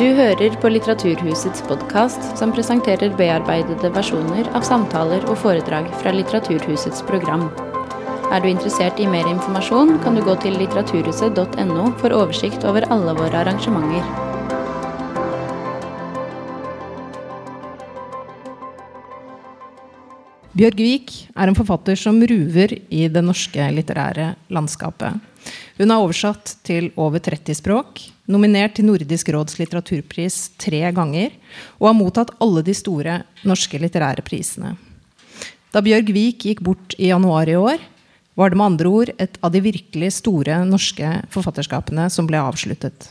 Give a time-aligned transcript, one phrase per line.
[0.00, 7.02] Du hører på Litteraturhusets podkast, som presenterer bearbeidede versjoner av samtaler og foredrag fra Litteraturhusets
[7.04, 7.42] program.
[8.32, 13.12] Er du interessert i mer informasjon, kan du gå til litteraturhuset.no for oversikt over alle
[13.18, 14.08] våre arrangementer.
[20.56, 25.29] Bjørg Vik er en forfatter som ruver i det norske litterære landskapet.
[25.80, 31.32] Hun er oversatt til over 30 språk, nominert til Nordisk råds litteraturpris tre ganger
[31.78, 33.14] og har mottatt alle de store
[33.48, 34.74] norske litterære prisene.
[35.72, 37.80] Da Bjørg Vik gikk bort i januar i år,
[38.36, 43.08] var det med andre ord et av de virkelig store norske forfatterskapene som ble avsluttet.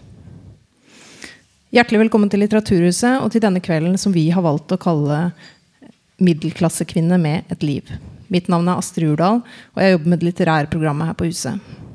[1.73, 5.31] Hjertelig velkommen til Litteraturhuset og til denne kvelden som vi har valgt å kalle
[6.21, 7.89] middelklassekvinne med et liv.
[8.29, 9.41] Mitt navn er Astrid Urdal,
[9.73, 11.87] og jeg jobber med det litterære programmet her på huset.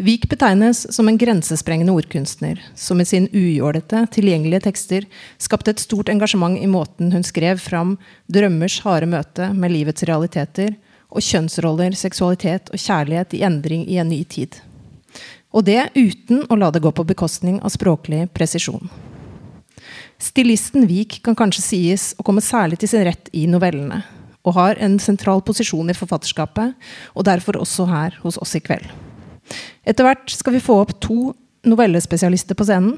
[0.00, 5.04] Vik betegnes som en grensesprengende ordkunstner, som med sin ujålete, tilgjengelige tekster
[5.36, 7.98] skapte et stort engasjement i måten hun skrev fram
[8.32, 10.72] drømmers harde møte med livets realiteter,
[11.12, 14.56] og kjønnsroller, seksualitet og kjærlighet i endring i en ny tid.
[15.52, 18.88] Og det uten å la det gå på bekostning av språklig presisjon.
[20.16, 24.00] Stilisten Vik kan kanskje sies å komme særlig til sin rett i novellene,
[24.48, 26.72] og har en sentral posisjon i forfatterskapet,
[27.12, 28.88] og derfor også her hos oss i kveld.
[29.84, 31.32] Etter hvert skal vi få opp to
[31.66, 32.94] novellespesialister på scenen.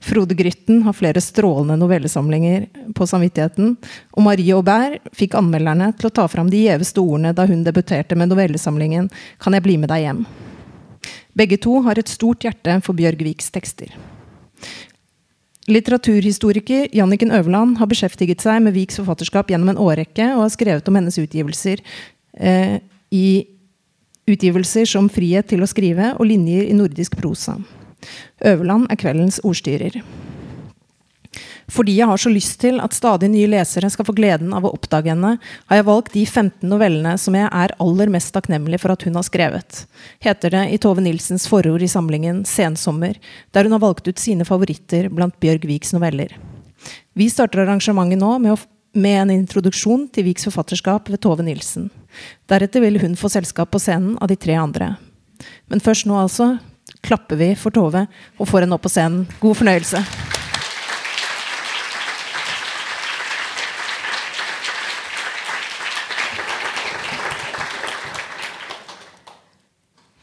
[0.00, 3.76] Frode Grytten har flere strålende novellesamlinger på samvittigheten.
[4.12, 8.16] Og Marie Aubert fikk anmelderne til å ta fram de gjeveste ordene da hun debuterte
[8.16, 10.26] med novellesamlingen 'Kan jeg bli med deg hjem'.
[11.34, 13.88] Begge to har et stort hjerte for Bjørg Viks tekster.
[15.66, 20.88] Litteraturhistoriker Janniken Øverland har beskjeftiget seg med Viks forfatterskap gjennom en årrekke og har skrevet
[20.88, 21.80] om hennes utgivelser
[22.36, 22.80] eh,
[23.10, 23.46] i
[24.26, 27.62] utgivelser som 'Frihet til å skrive' og 'Linjer i nordisk prosa'.
[28.44, 30.02] Øverland er kveldens ordstyrer.
[31.70, 34.72] Fordi jeg har så lyst til at stadig nye lesere skal få gleden av å
[34.76, 35.38] oppdage henne,
[35.70, 39.16] har jeg valgt de 15 novellene som jeg er aller mest takknemlig for at hun
[39.16, 39.84] har skrevet,
[40.24, 43.16] heter det i Tove Nilsens forord i samlingen Sensommer,
[43.52, 46.36] der hun har valgt ut sine favoritter blant Bjørg Viks noveller.
[47.16, 51.90] Vi starter arrangementet nå med, å, med en introduksjon til Viks forfatterskap ved Tove Nilsen.
[52.50, 54.94] Deretter vil hun få selskap på scenen av de tre andre.
[55.68, 56.54] Men først nå altså
[57.04, 58.06] klapper vi for Tove
[58.38, 59.26] og får henne opp på scenen.
[59.42, 60.04] God fornøyelse.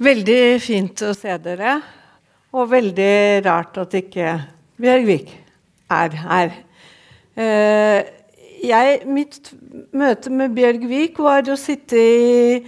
[0.02, 1.76] Veldig fint å se dere.
[2.52, 3.14] Og veldig
[3.46, 4.34] rart at ikke
[4.82, 5.30] Bjørgvik
[5.94, 6.56] er her.
[7.38, 8.00] Eh,
[8.62, 9.52] jeg, mitt
[9.98, 12.62] møte med Bjørgvik var å sitte i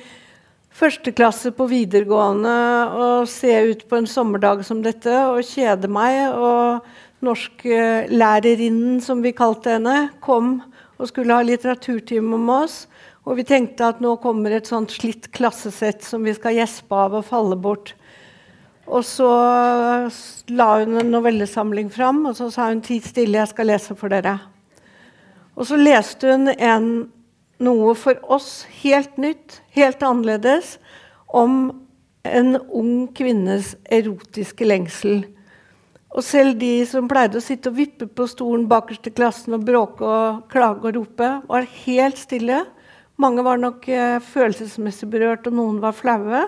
[0.74, 2.56] første klasse på videregående
[2.98, 6.34] og se ut på en sommerdag som dette og kjede meg.
[6.34, 10.58] Og norsklærerinnen, som vi kalte henne, kom
[10.98, 12.78] og skulle ha litteraturtime med oss.
[13.24, 17.16] Og vi tenkte at nå kommer et sånt slitt klassesett som vi skal gjespe av
[17.20, 17.94] og falle bort.
[18.84, 19.30] Og så
[20.52, 24.10] la hun en novellesamling fram, og så sa hun 'Tid stille, jeg skal lese for
[24.10, 24.53] dere'.
[25.54, 26.90] Og så leste hun en,
[27.64, 30.78] noe for oss helt nytt, helt annerledes,
[31.28, 31.72] om
[32.24, 35.24] en ung kvinnes erotiske lengsel.
[36.14, 39.66] Og selv de som pleide å sitte og vippe på stolen bakerst i klassen og
[39.66, 42.64] bråke og klage og rope, var helt stille
[43.22, 46.46] mange var nok eh, følelsesmessig berørt, og noen var flaue.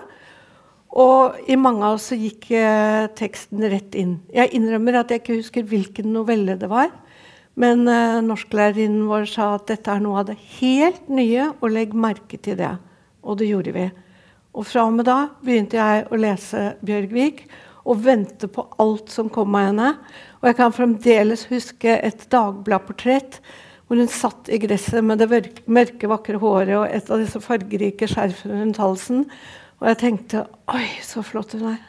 [0.96, 4.16] Og i mange av oss gikk eh, teksten rett inn.
[4.34, 6.90] Jeg innrømmer at jeg ikke husker hvilken novelle det var.
[7.56, 11.94] Men eh, norsklærerinnen vår sa at dette er noe av det helt nye, og legg
[11.96, 12.74] merke til det.
[13.24, 13.86] Og det gjorde vi.
[14.56, 17.46] Og fra og med da begynte jeg å lese Bjørgvik
[17.86, 19.92] og vente på alt som kom av henne.
[20.40, 23.40] Og jeg kan fremdeles huske et dagbladportrett
[23.86, 25.28] hvor hun satt i gresset med det
[25.70, 29.26] mørke, vakre håret og et av disse fargerike skjerfene rundt halsen.
[29.78, 31.84] Og jeg tenkte Oi, så flott hun er.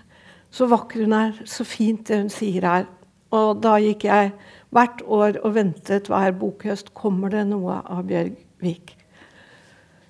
[0.53, 1.33] Så vakker hun er.
[1.49, 2.85] Så fint det hun sier her.
[3.33, 4.31] Og da gikk jeg
[4.75, 8.93] hvert år og ventet hver bokhøst kommer det noe av Bjørg Vik.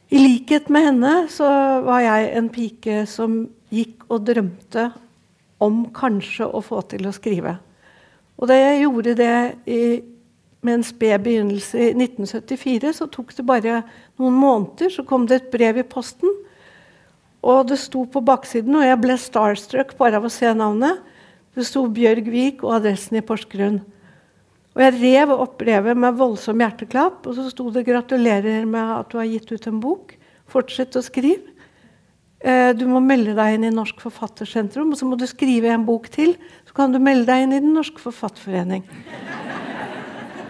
[0.08, 1.48] I likhet med henne så
[1.84, 3.42] var jeg en pike som
[3.74, 4.90] gikk og drømte
[5.64, 7.58] om kanskje å få til å skrive.
[8.38, 9.34] Og da jeg gjorde det
[9.68, 9.82] i
[10.66, 13.82] med en sped begynnelse i 1974, så tok det bare
[14.20, 16.32] noen måneder, så kom det et brev i posten.
[17.46, 21.00] Og det sto på baksiden, og jeg ble starstruck bare av å se navnet.
[21.56, 23.80] Det sto Bjørg Vik og adressen i Porsgrunn.
[24.78, 29.10] Og jeg rev opp brevet med voldsom hjerteklapp, og så sto det 'Gratulerer med at
[29.10, 30.14] du har gitt ut en bok.
[30.46, 31.50] Fortsett å skrive'.
[32.46, 35.86] Eh, du må melde deg inn i Norsk Forfattersentrum, og så må du skrive en
[35.88, 36.36] bok til.
[36.70, 38.84] Så kan du melde deg inn i Den norske forfatterforening.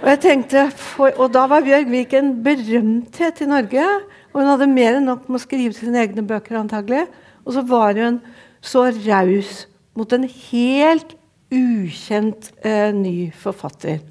[0.03, 3.85] Og jeg tenkte, for, og da var Bjørg Vik en berømthet i Norge.
[4.33, 7.07] Og hun hadde mer enn nok med å skrive sine egne bøker, antagelig.
[7.47, 8.19] Og så var hun
[8.59, 9.63] så raus
[9.95, 11.15] mot en helt
[11.47, 14.03] ukjent eh, ny forfatter.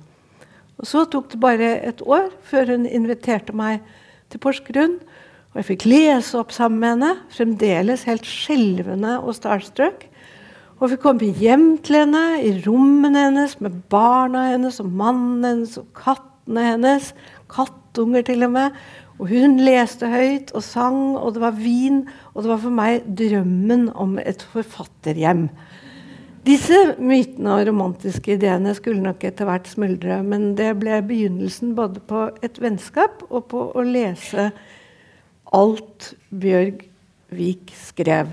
[0.76, 3.84] Og Så tok det bare et år før hun inviterte meg
[4.32, 4.98] til Porsgrunn.
[5.52, 10.04] Og jeg fikk lese opp sammen med henne, fremdeles helt skjelvende og starstruck.
[10.76, 15.78] Og fikk komme hjem til henne, i rommene hennes, med barna hennes og mannen hennes
[15.80, 17.14] og kattene hennes.
[17.48, 18.76] Kattunger, til og med.
[19.16, 22.02] Og hun leste høyt og sang, og det var vin.
[22.34, 25.46] Og det var for meg drømmen om et forfatterhjem.
[26.46, 31.98] Disse mytene og romantiske ideene skulle nok etter hvert smuldre, men det ble begynnelsen både
[32.06, 34.52] på et vennskap og på å lese
[35.56, 36.84] alt Bjørg
[37.34, 38.30] Vik skrev.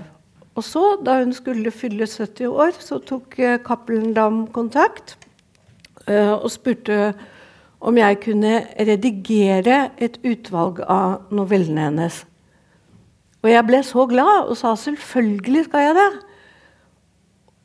[0.54, 5.16] Og så, da hun skulle fylle 70 år, så tok eh, Cappelen Dam kontakt
[6.06, 7.16] uh, og spurte
[7.84, 12.20] om jeg kunne redigere et utvalg av novellene hennes.
[13.42, 16.08] Og jeg ble så glad og sa selvfølgelig skal jeg det.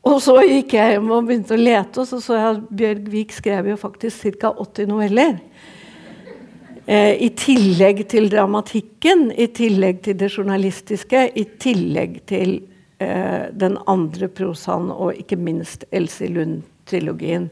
[0.06, 3.08] Og så gikk jeg hjem og begynte å lete, og så så jeg at Bjørg
[3.12, 4.54] Vik skrev jo faktisk ca.
[4.56, 5.34] 80 noveller.
[6.88, 12.56] Eh, I tillegg til dramatikken, i tillegg til det journalistiske, i tillegg til
[12.98, 17.50] eh, den andre prosaen og ikke minst Elsie Lund-trilogien.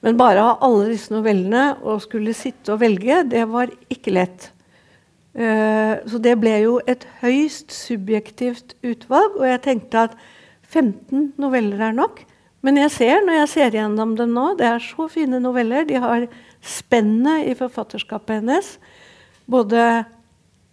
[0.00, 4.48] Men bare av alle disse novellene å skulle sitte og velge, det var ikke lett.
[5.36, 10.16] Eh, så det ble jo et høyst subjektivt utvalg, og jeg tenkte at
[10.76, 12.20] 15 noveller er nok.
[12.66, 15.86] Men jeg ser når jeg ser gjennom dem nå, det er så fine noveller.
[15.88, 16.26] De har
[16.66, 18.72] spennet i forfatterskapet hennes.
[19.46, 20.04] Både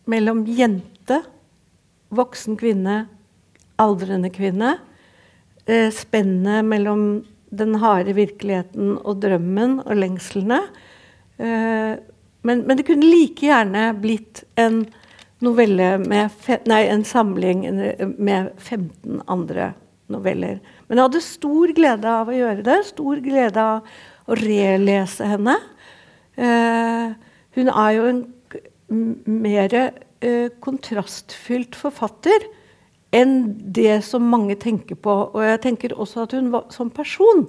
[0.09, 1.21] mellom jente,
[2.13, 3.03] voksen kvinne,
[3.81, 4.77] aldrende kvinne.
[5.65, 7.05] Eh, spennet mellom
[7.53, 10.59] den harde virkeligheten og drømmen og lengslene.
[11.37, 11.93] Eh,
[12.43, 14.81] men, men, det kunne like gjerne blitt en
[15.43, 16.33] novelle med
[16.67, 17.63] nei, en samling
[18.17, 19.71] med 15 andre
[20.11, 20.59] noveller.
[20.87, 22.79] Men jeg hadde stor glede av å gjøre det.
[22.89, 23.93] Stor glede av
[24.27, 25.57] å relese henne.
[26.35, 27.13] Eh,
[27.57, 28.23] hun er jo en
[29.29, 32.49] mer eh, kontrastfylt forfatter
[33.13, 33.37] enn
[33.75, 35.15] det som mange tenker på.
[35.33, 37.47] Og jeg tenker også at hun var, som person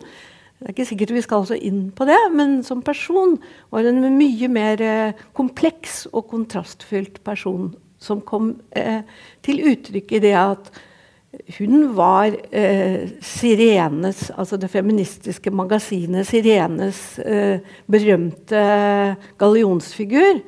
[0.65, 3.35] det er ikke sikkert vi skal også inn på det, men som person
[3.75, 9.03] var hun en mye mer eh, kompleks og kontrastfylt person som kom eh,
[9.45, 10.71] til uttrykk i det at
[11.59, 18.65] hun var eh, Sirenes, altså det feministiske magasinet Sirenes eh, berømte
[19.41, 20.43] gallionsfigur.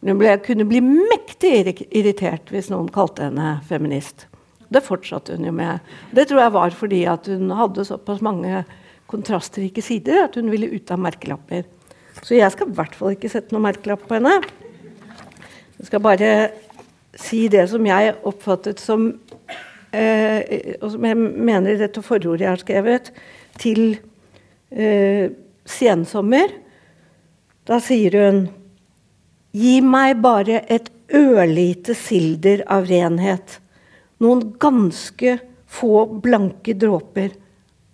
[0.00, 4.26] Hun ble, kunne bli mektig irritert hvis noen kalte henne feminist.
[4.70, 5.82] Det fortsatte hun jo med.
[6.14, 8.62] Det tror jeg var fordi hun hadde såpass mange
[9.10, 11.66] kontrastrike sider at hun ville ut av merkelapper.
[12.22, 14.38] Så jeg skal i hvert fall ikke sette noen merkelapp på henne.
[15.80, 16.30] Jeg skal bare
[17.18, 19.10] si det som jeg oppfattet som
[19.90, 23.10] og som jeg mener i dette forordet jeg har skrevet,
[23.58, 23.82] til
[24.70, 25.32] eh,
[25.66, 26.52] Sensommer.
[27.66, 28.42] Da sier hun
[29.50, 33.56] Gi meg bare et ørlite silder av renhet.
[34.22, 37.32] Noen ganske få blanke dråper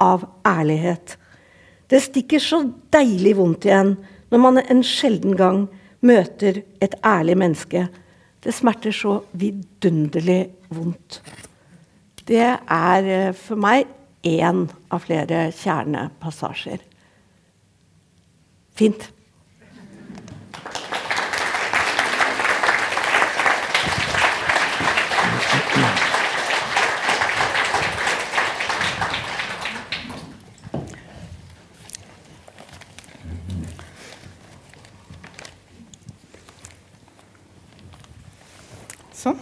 [0.05, 1.17] av ærlighet.
[1.88, 2.61] Det stikker så
[2.93, 3.95] deilig vondt igjen
[4.29, 5.65] når man en sjelden gang
[6.05, 7.87] møter et ærlig menneske.
[8.45, 11.23] Det smerter så vidunderlig vondt.
[12.26, 13.87] Det er eh, for meg
[14.26, 16.83] én av flere kjernepassasjer.
[18.75, 19.12] Fint.
[39.14, 39.38] Sånn.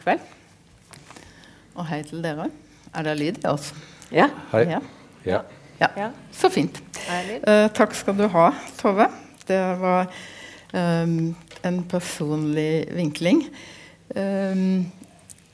[0.00, 0.20] God kveld.
[1.76, 2.46] Og hei til dere.
[2.96, 3.66] Er det lyd i oss?
[4.08, 4.30] Ja.
[4.52, 4.62] Hei.
[4.70, 4.78] Ja.
[5.26, 5.40] Ja.
[5.80, 6.06] ja.
[6.32, 6.80] Så fint.
[7.44, 8.46] Uh, takk skal du ha,
[8.78, 9.10] Tove.
[9.44, 10.08] Det var
[10.72, 11.34] um,
[11.66, 13.44] en personlig vinkling.
[14.16, 14.88] Um,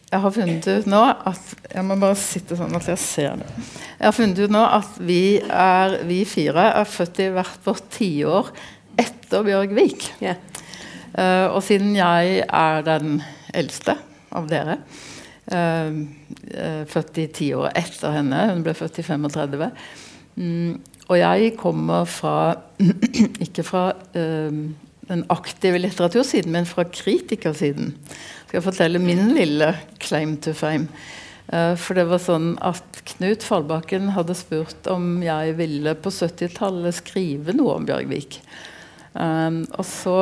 [0.07, 3.51] jeg har funnet ut nå at Jeg må bare sitte sånn at jeg ser det.
[3.99, 7.91] Jeg har funnet ut nå at vi, er, vi fire er født i hvert vårt
[7.99, 8.55] tiår
[8.95, 10.13] etter Bjørg Vik.
[10.23, 10.39] Yeah.
[11.17, 13.25] Uh, og siden jeg er den
[13.57, 13.99] eldste
[14.37, 14.81] av dere.
[15.47, 16.03] Uh,
[16.59, 18.49] uh, født i ti år etter henne.
[18.51, 19.69] Hun ble født i 35.
[20.37, 20.73] Mm,
[21.07, 22.57] og jeg kommer fra
[23.47, 24.65] Ikke fra uh,
[25.07, 27.95] den aktive litteratursiden, men fra kritikersiden.
[28.47, 29.71] Skal jeg fortelle min lille
[30.03, 30.91] claim to fame.
[31.47, 37.55] For det var sånn at Knut Fallbakken hadde spurt om jeg ville på 70-tallet skrive
[37.55, 38.41] noe om Bjørgvik.
[39.15, 40.17] Og så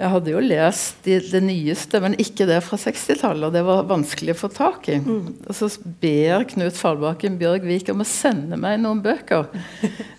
[0.00, 3.50] jeg hadde jo lest det, det nyeste, men ikke det fra 60-tallet.
[3.50, 4.96] Og det var vanskelig å få tak i.
[4.96, 5.28] Mm.
[5.44, 5.68] Og så
[6.00, 9.50] ber Knut Fallbakken Bjørgvik om å sende meg noen bøker.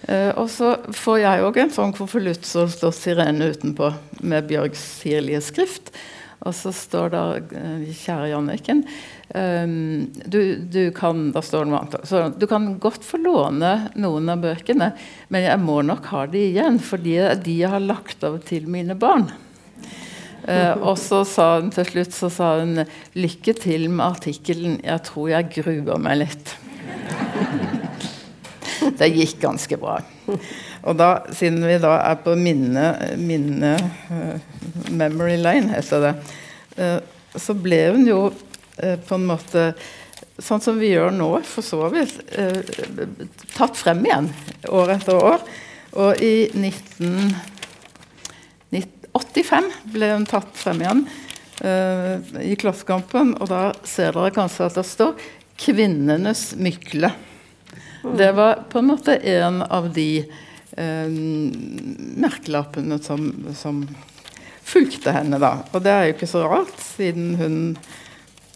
[0.06, 3.90] uh, og så får jeg òg en sånn konvolutt som står sirene utenpå,
[4.22, 5.90] med Bjørgs sirlige skrift.
[6.46, 7.26] Og så står det
[7.58, 8.86] uh, Kjære Janniken.
[9.34, 12.02] Um, du, du, kan annet.
[12.06, 14.94] Så du kan godt få låne noen av bøkene,
[15.34, 18.94] men jeg må nok ha de igjen, fordi de jeg har lagt av til mine
[18.94, 19.32] barn.
[20.42, 22.82] Uh, og så sa hun til slutt så sa hun,
[23.14, 24.80] 'Lykke til med artikkelen.
[24.84, 26.56] Jeg tror jeg gruer meg litt'.
[29.00, 30.00] det gikk ganske bra.
[30.82, 32.88] Og da, siden vi da er på minne,
[33.22, 33.76] minne
[34.10, 34.38] uh,
[34.90, 36.14] Memory lane, heter det,
[36.82, 37.00] uh,
[37.38, 38.22] så ble hun jo
[38.82, 39.74] på en måte
[40.42, 42.16] Sånn som vi gjør nå, for så vidt,
[43.54, 44.30] tatt frem igjen
[44.74, 45.44] år etter år.
[46.02, 47.36] Og i 19...
[49.14, 51.04] 85 ble hun tatt frem igjen
[51.64, 53.36] uh, i Klassekampen.
[53.40, 55.28] Og da ser dere kanskje at det står
[55.62, 57.12] 'Kvinnenes mykle'.
[58.04, 58.16] Mm.
[58.18, 61.10] Det var på en måte en av de uh,
[62.26, 63.84] merkelappene som, som,
[64.72, 65.66] fulgte henne, da.
[65.76, 67.56] Og det er jo ikke så rart, siden hun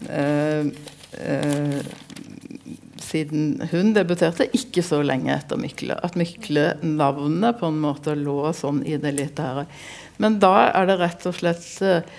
[0.08, 0.64] uh,
[3.06, 5.96] siden hun debuterte ikke så lenge etter Mykle.
[6.04, 9.66] At Mykle-navnet på en måte lå sånn i det litterære.
[10.22, 12.16] Men da er det rett og slett eh,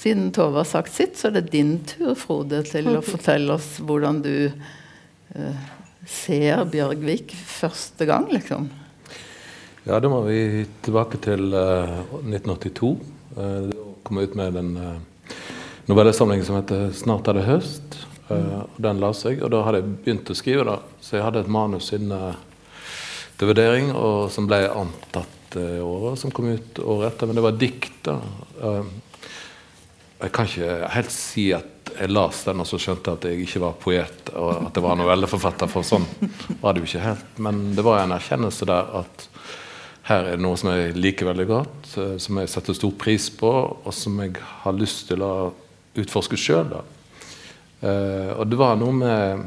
[0.00, 3.80] Siden Tove har sagt sitt, så er det din tur, Frode, til å fortelle oss
[3.82, 5.64] hvordan du uh,
[6.06, 8.68] ser Bjørgvik første gang, liksom.
[9.84, 12.92] Ja, da må vi tilbake til uh, 1982.
[13.34, 13.72] Uh,
[14.06, 15.34] kom ut med en uh,
[15.90, 17.98] novellesamling som heter 'Snart er det høst'.
[18.30, 20.78] Uh, den la seg, og da hadde jeg begynt å skrive, da.
[21.02, 22.20] så jeg hadde et manus inne
[23.40, 27.26] til vurdering, og som ble antatt dette året, som kom ut året etter.
[27.26, 27.92] Men det var dikt.
[28.02, 28.20] da.
[28.62, 28.84] Eh,
[30.20, 33.62] jeg kan ikke helt si at jeg leste den og så skjønte at jeg ikke
[33.64, 36.06] var poet, og at jeg var novelleforfatter, for sånn
[36.62, 37.40] var det jo ikke helt.
[37.42, 39.26] Men det var en erkjennelse der at
[40.10, 43.30] her er det noe som jeg liker veldig godt, eh, som jeg setter stor pris
[43.32, 43.50] på,
[43.84, 45.50] og som jeg har lyst til å
[45.98, 46.76] utforske sjøl.
[47.80, 49.44] Og det var noe med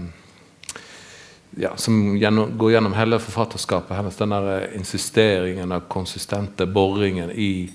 [1.55, 4.15] ja, som gjennom, går gjennom hele forfatterskapet hennes.
[4.15, 7.69] Den der eh, insisteringen av konsistente boringen i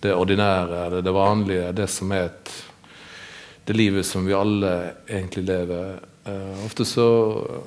[0.00, 2.52] det ordinære, det, det vanlige, det som er et,
[3.64, 4.72] det livet som vi alle
[5.06, 6.00] egentlig lever.
[6.26, 7.06] Uh, ofte så,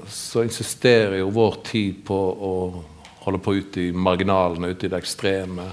[0.07, 2.51] så, insisterer jo vår tid på å
[3.25, 5.69] holde på ute i marginalene, ute i det ekstreme.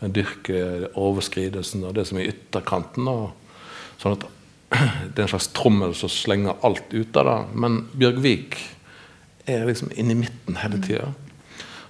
[0.00, 3.10] Dyrke overskridelsen og det som er i ytterkanten.
[3.10, 3.58] Og,
[3.98, 4.26] sånn at
[5.10, 7.38] det er en slags trommel som slenger alt ut av det.
[7.58, 8.58] Men Bjørgvik
[9.46, 11.10] er liksom inni midten hele tida.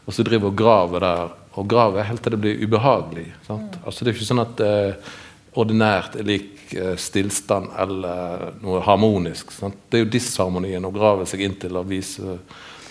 [0.06, 3.26] Og så driver og graver der, og graver helt til det blir ubehagelig.
[3.46, 3.78] Sant?
[3.84, 5.14] Altså Det er ikke sånn at eh,
[5.56, 9.54] ordinært er lik eh, stillstand eller noe harmonisk.
[9.56, 9.86] Sant?
[9.88, 12.38] Det er jo disharmonien å grave seg inn til å vise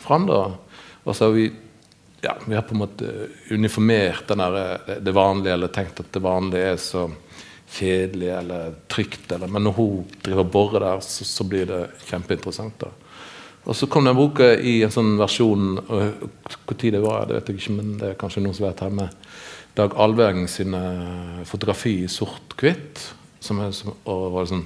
[0.01, 0.27] fram.
[0.27, 0.41] da.
[1.05, 1.51] Og så har vi
[2.25, 3.11] ja, vi har på en måte
[3.53, 7.05] uniformert der, eh, det vanlige, eller tenkt at det vanlige er så
[7.75, 9.31] kjedelig eller trygt.
[9.31, 12.79] Eller, men når hun driver og borer der, så, så blir det kjempeinteressant.
[12.81, 13.04] da.
[13.65, 17.59] Og så kom den boka i en sånn versjon Når det var, det vet jeg
[17.59, 19.29] ikke, men det er kanskje noen som vet her med
[19.75, 20.81] Dag Alveng sine
[21.49, 23.01] fotografi i sort-hvitt.
[23.43, 24.63] Som som, og var sånn,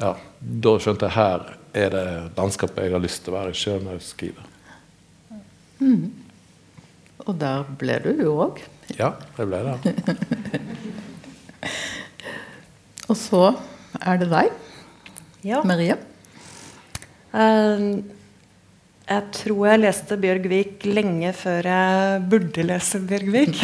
[0.00, 3.60] ja, Da skjønte jeg her er det landskapet jeg har lyst til å være i
[3.60, 4.48] sjøl når jeg skriver.
[5.78, 6.10] Mm.
[7.28, 8.58] Og der ble du jo òg.
[8.98, 9.94] Ja, jeg ble det.
[13.10, 13.44] og så
[14.00, 14.50] er det deg,
[15.46, 15.62] ja.
[15.62, 15.96] Marie.
[17.30, 18.02] Uh,
[19.10, 23.56] jeg tror jeg leste Bjørgvik lenge før jeg burde lese Bjørgvik.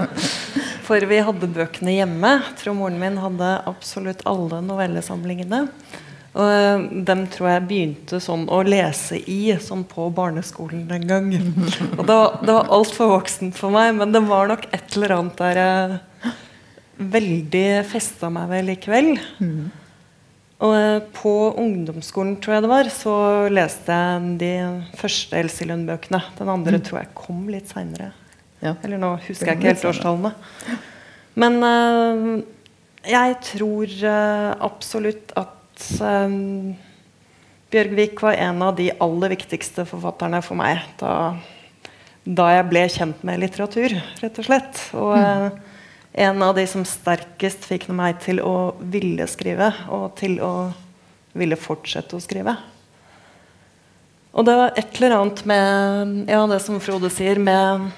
[0.86, 2.36] for vi hadde bøkene hjemme.
[2.44, 5.64] Jeg tror moren min hadde absolutt alle novellesamlingene.
[6.38, 11.32] Og dem tror jeg begynte sånn å lese i sånn på barneskolen den gang.
[11.98, 15.16] Og det var, det var altfor voksent for meg, men det var nok et eller
[15.16, 15.98] annet der jeg
[17.18, 19.14] veldig festa meg ved likevel.
[19.42, 19.70] Mm.
[20.60, 23.14] Og eh, på ungdomsskolen tror jeg det var, så
[23.52, 24.52] leste jeg de
[25.00, 26.20] første Elsie Lund-bøkene.
[26.36, 26.84] Den andre mm.
[26.88, 28.10] tror jeg kom litt seinere.
[28.60, 28.74] Ja.
[28.84, 30.34] Eller nå husker jeg ikke helt årstallene.
[31.40, 32.42] Men uh,
[33.08, 36.74] jeg tror uh, absolutt at um,
[37.72, 41.38] Bjørgvik var en av de aller viktigste forfatterne for meg da,
[42.26, 44.82] da jeg ble kjent med litteratur, rett og slett.
[44.98, 45.69] Og uh,
[46.12, 50.54] en av de som sterkest fikk meg til å ville skrive, og til å
[51.38, 52.56] ville fortsette å skrive.
[54.30, 57.90] Og det var et eller annet med ja, det som Frode sier, med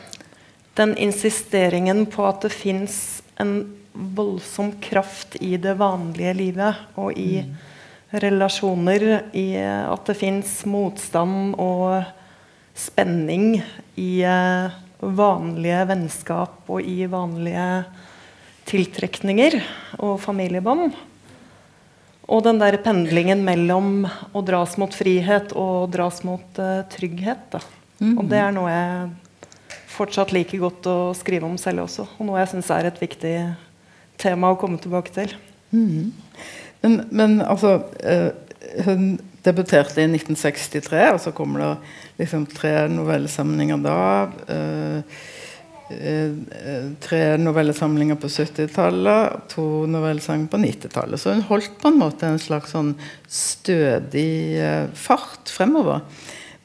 [0.77, 3.59] den insisteringen på at det fins en
[3.93, 7.51] voldsom kraft i det vanlige livet og i mm.
[8.25, 9.07] relasjoner.
[9.37, 12.01] I at det fins motstand og
[12.73, 13.59] spenning
[14.01, 17.67] i uh, vanlige vennskap og i vanlige
[18.69, 19.59] tiltrekninger
[19.99, 20.93] og familiebånd.
[22.33, 27.59] Og den der pendlingen mellom å dras mot frihet og dras mot uh, trygghet.
[27.99, 28.15] Mm.
[28.15, 29.11] Og det er noe jeg
[29.93, 32.07] fortsatt liker godt å skrive om selv også.
[32.19, 33.35] Og noe jeg syns er et viktig
[34.23, 35.35] tema å komme tilbake til.
[35.75, 36.13] Mm.
[36.83, 38.31] Men, men, altså uh,
[38.87, 41.71] Hun debuterte i 1963, og så kommer det
[42.23, 44.01] liksom tre novellesamlinger da.
[44.47, 45.23] Uh,
[45.89, 51.21] tre novellesamlinger på 70-tallet, to novellesanger på 90-tallet.
[51.21, 52.95] Så hun holdt på en måte en slags sånn
[53.29, 54.31] stødig
[54.63, 56.01] uh, fart fremover.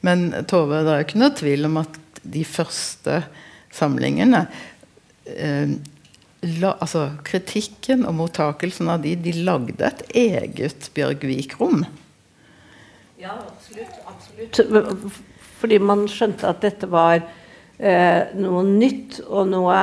[0.06, 3.22] Men Tove, det er ikke noe tvil om at de første
[3.74, 4.44] samlingene
[5.28, 5.72] eh,
[6.60, 11.82] la, altså, Kritikken og mottakelsen av de, de lagde et eget Bjørgvik-rom.
[13.18, 15.18] Ja, absolutt, absolutt.
[15.58, 17.37] Fordi man skjønte at dette var eh,
[17.78, 19.76] noe nytt og noe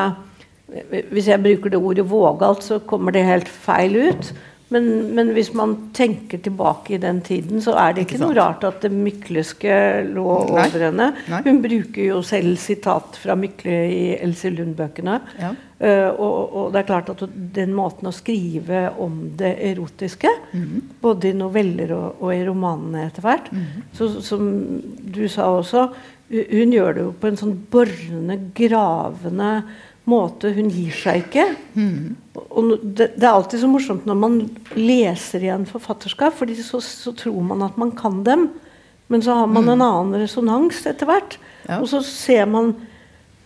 [1.13, 4.33] Hvis jeg bruker det ordet vågalt, så kommer det helt feil ut.
[4.73, 8.37] Men, men, hvis man tenker tilbake i den tiden, så er det ikke, ikke noe
[8.37, 9.75] rart at det mykleske
[10.09, 11.11] lå over henne.
[11.29, 11.41] Nei.
[11.45, 15.19] Hun bruker jo selv sitat fra Mykle i Else Lund-bøkene.
[15.37, 15.53] Ja.
[15.75, 17.21] Uh, og, og, det er klart at
[17.55, 20.81] den måten å skrive om det erotiske, mm -hmm.
[21.01, 23.81] både i noveller og, og i romanene etter hvert, mm -hmm.
[23.93, 24.81] så, som
[25.15, 25.89] du sa også,
[26.29, 29.51] hun gjør det jo på en sånn borrende, gravende
[30.10, 30.51] måte.
[30.55, 31.46] Hun gir seg ikke.
[31.77, 32.15] Mm.
[32.36, 34.39] Og det, det, er alltid så morsomt når man
[34.77, 38.50] leser igjen forfatterskap, fordi så, så tror man at man kan dem.
[39.13, 39.72] Men så har man mm.
[39.75, 41.38] en annen resonans etter hvert.
[41.68, 41.79] Ja.
[41.81, 42.75] Og så ser man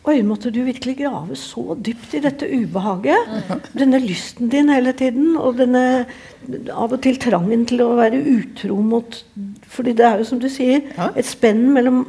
[0.08, 3.34] Oi, måtte du virkelig grave så dypt i dette ubehaget?
[3.78, 6.06] Denne lysten din hele tiden, og denne
[6.72, 9.20] av og til trangen til å være utro mot
[9.70, 12.08] fordi det er jo som du sier, et spenn mellom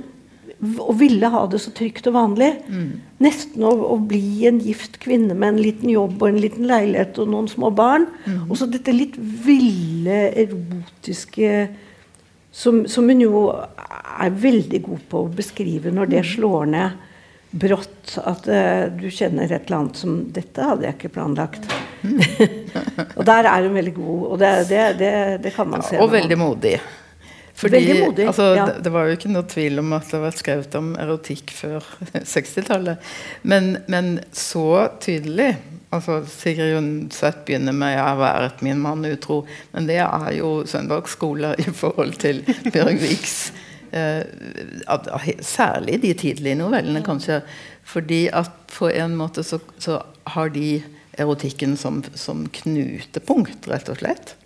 [0.61, 2.51] og ville ha det så trygt og vanlig.
[2.69, 2.89] Mm.
[3.25, 7.21] Nesten å, å, bli en gift kvinne med en liten jobb og en liten leilighet
[7.23, 8.05] og noen små barn.
[8.27, 8.43] Mm.
[8.51, 11.69] Og så dette litt ville, erotiske
[12.53, 16.31] som, som, hun jo er veldig god på å beskrive når det mm.
[16.35, 17.07] slår ned
[17.51, 18.17] brått.
[18.21, 21.71] At uh, du kjenner et eller annet som 'Dette hadde jeg ikke planlagt'.
[22.03, 22.21] Mm.
[23.19, 24.25] og der er hun veldig god.
[24.29, 25.13] Og det, det, det,
[25.47, 26.03] det kan man ja, se.
[26.03, 26.77] Og veldig modig.
[27.61, 28.27] Fordi, modig.
[28.31, 28.67] Altså, ja.
[28.67, 31.85] det, det, var jo ikke noe tvil om at det var skrevet om erotikk før
[32.35, 33.11] 60-tallet.
[33.43, 35.53] Men, men, så tydelig
[35.91, 39.43] altså Sigrid Undset begynner med 'Jeg har vært min mann utro',
[39.75, 43.53] men det er jo søndagsskole i forhold til Bjørgviks
[43.99, 44.23] eh,
[45.43, 47.43] Særlig de tidlige novellene, kanskje.
[47.83, 50.83] Fordi at på en måte så, så har de
[51.19, 54.37] erotikken som, som knutepunkt, rett og slett.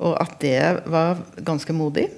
[0.00, 2.08] Og at det var ganske modig.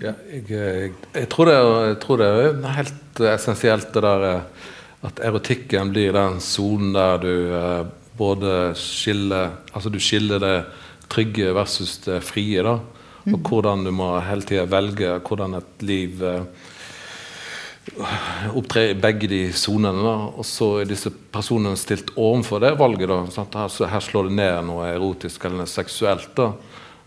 [0.00, 4.68] Ja, jeg, jeg, jeg, tror det, jeg, tror det, er helt essensielt det der eh,
[5.08, 7.82] at erotikken blir den sonen der du eh,
[8.20, 10.56] både skiller Altså du skiller det
[11.10, 12.62] trygge versus det frie.
[12.62, 12.78] da,
[13.24, 13.46] Og mm.
[13.48, 16.44] hvordan du må hele tida velge hvordan et liv eh,
[18.56, 20.12] opptre i begge de sonene.
[20.38, 23.10] Og så er disse personene stilt overfor det valget.
[23.10, 26.32] da, her, her, slår det ned noe erotisk eller seksuelt.
[26.36, 26.52] da,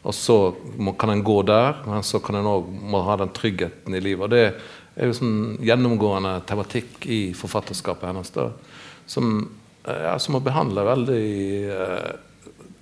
[0.03, 0.38] Og så
[0.77, 4.23] må, kan en gå der, men så kan en òg ha den tryggheten i livet.
[4.23, 4.45] og Det
[4.95, 8.34] er jo sånn gjennomgående tematikk i forfatterskapet hennes.
[8.36, 8.51] da,
[9.06, 9.49] Som,
[9.88, 11.25] ja, som å behandle veldig
[11.73, 12.13] uh,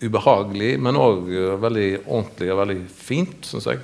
[0.02, 3.84] ubehagelig, men òg uh, veldig ordentlig og veldig fint, syns jeg.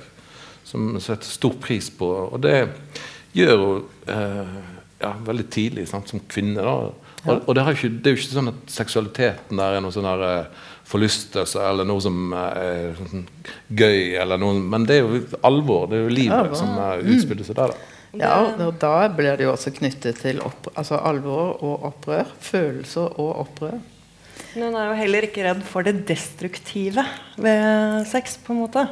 [0.68, 2.08] Som setter stor pris på.
[2.28, 2.68] og det
[3.36, 4.56] gjør hun eh,
[5.02, 6.62] ja, veldig tidlig sant, som kvinne.
[6.64, 6.74] da
[7.26, 10.06] og, og det, ikke, det, er jo ikke sånn at seksualiteten der er noe sånn
[10.06, 13.26] her uh, forlystelse eller noe som uh, er sånn,
[13.68, 15.88] gøy, eller noe, men det er jo alvor.
[15.90, 17.74] Det er jo livet ja, som uh, utspiller seg der.
[17.74, 17.94] da.
[18.18, 22.30] Ja, og da blir det jo også knyttet til altså alvor og opprør.
[22.40, 23.76] Følelser og opprør.
[24.54, 27.04] Men hun er jo heller ikke redd for det destruktive
[27.36, 28.86] ved sex, på en måte.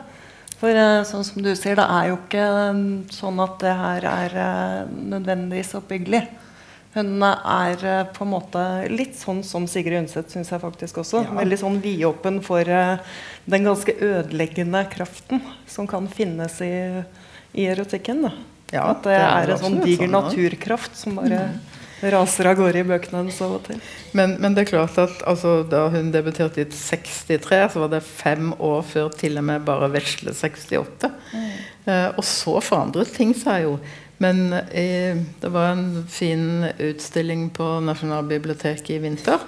[0.60, 4.08] For uh, sånn som du sier, det er jo ikke um, sånn at det her
[4.08, 6.24] er uh, nødvendigvis oppbyggelig.
[6.96, 7.82] Hun er
[8.16, 11.26] på en måte litt sånn som Sigrid Undset, syns jeg faktisk også.
[11.26, 11.34] Ja.
[11.42, 16.72] Veldig sånn vidåpen for den ganske ødeleggende kraften som kan finnes i,
[17.52, 18.24] i erotikken.
[18.24, 18.32] Da.
[18.72, 21.75] Ja, at det, det er, er, en sånn diger sånn, naturkraft som bare mm.
[22.02, 23.78] Raser av gårde i bøkene hennes av og til.
[24.16, 28.02] Men, men, det er klart at altså, da hun debuterte i 63, så var det
[28.04, 31.12] fem år før til og med bare vesle 68.
[31.32, 31.46] Mm.
[31.86, 33.78] Eh, og så forandret ting seg jo.
[34.22, 39.44] Men eh, det var en fin utstilling på Nasjonalbiblioteket i vinter.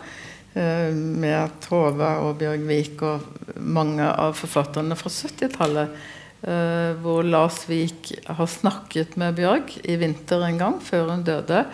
[0.58, 5.98] Eh, med Tove og Bjørg Vik og mange av forfatterne fra 70-tallet.
[6.38, 11.64] Eh, hvor Lars Vik har snakket med Bjørg i vinter en gang, før hun døde.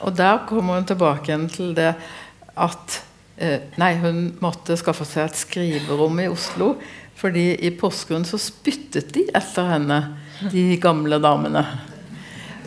[0.00, 1.92] Og der kommer hun tilbake til det
[2.56, 2.96] at
[3.36, 6.74] eh, Nei, hun måtte skaffe seg et skriverom i Oslo.
[7.20, 10.00] Fordi i Porsgrunn så spyttet de etter henne,
[10.48, 11.66] de gamle damene.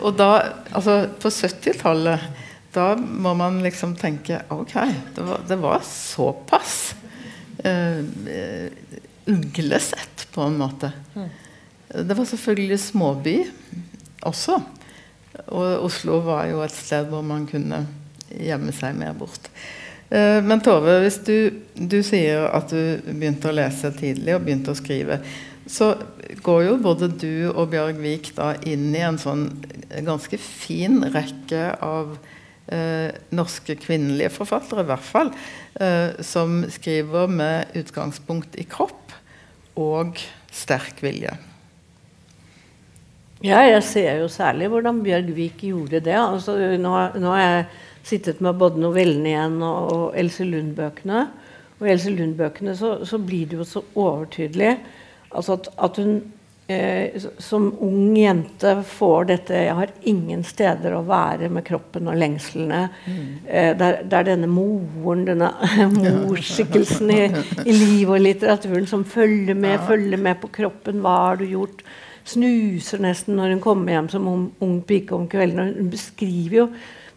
[0.06, 0.30] Og da,
[0.70, 2.28] altså på 70-tallet,
[2.74, 4.74] da må man liksom tenke Ok,
[5.16, 6.96] det var, det var såpass
[7.66, 8.02] uh,
[9.30, 10.92] uglesett, på en måte.
[11.94, 13.38] Det var selvfølgelig småby
[14.26, 14.58] også.
[15.54, 17.84] Og Oslo var jo et sted hvor man kunne
[18.34, 19.50] gjemme seg mer bort.
[20.14, 24.74] Uh, men Tove, hvis du, du sier at du begynte å lese tidlig og begynte
[24.74, 25.22] å skrive,
[25.70, 25.94] så
[26.44, 29.48] går jo både du og Bjørg Vik da inn i en sånn
[30.04, 32.18] ganske fin rekke av
[32.68, 35.32] eh, norske kvinnelige forfattere, i hvert fall,
[35.80, 39.03] eh, som skriver med utgangspunkt i kropp
[39.80, 40.20] og
[40.54, 41.34] sterk vilje.
[43.44, 46.16] Ja, jeg ser jo særlig hvordan Bjørg Vik gjorde det.
[46.16, 47.66] Altså, nå, nå, har jeg
[48.08, 51.26] sittet med både novellene igjen og, og Else Lund-bøkene.
[51.82, 54.78] Og i Else Lund-bøkene så, så, blir det jo så overtydelig
[55.34, 56.20] Altså at, at hun
[56.68, 62.16] eh, som ung jente får dette 'Jeg har ingen steder å være med kroppen og
[62.16, 62.90] lengslene'.
[63.06, 63.28] Mm.
[63.48, 65.52] Eh, det, er, denne moren, denne
[66.28, 67.22] morsskikkelsen i,
[67.66, 69.86] i livet og litteraturen som følger med, ja.
[69.88, 71.02] følger med på kroppen.
[71.04, 71.84] Hva har du gjort?
[72.26, 75.74] Snuser nesten når hun kommer hjem som ung, ung pike om kvelden.
[75.76, 76.68] Hun beskriver jo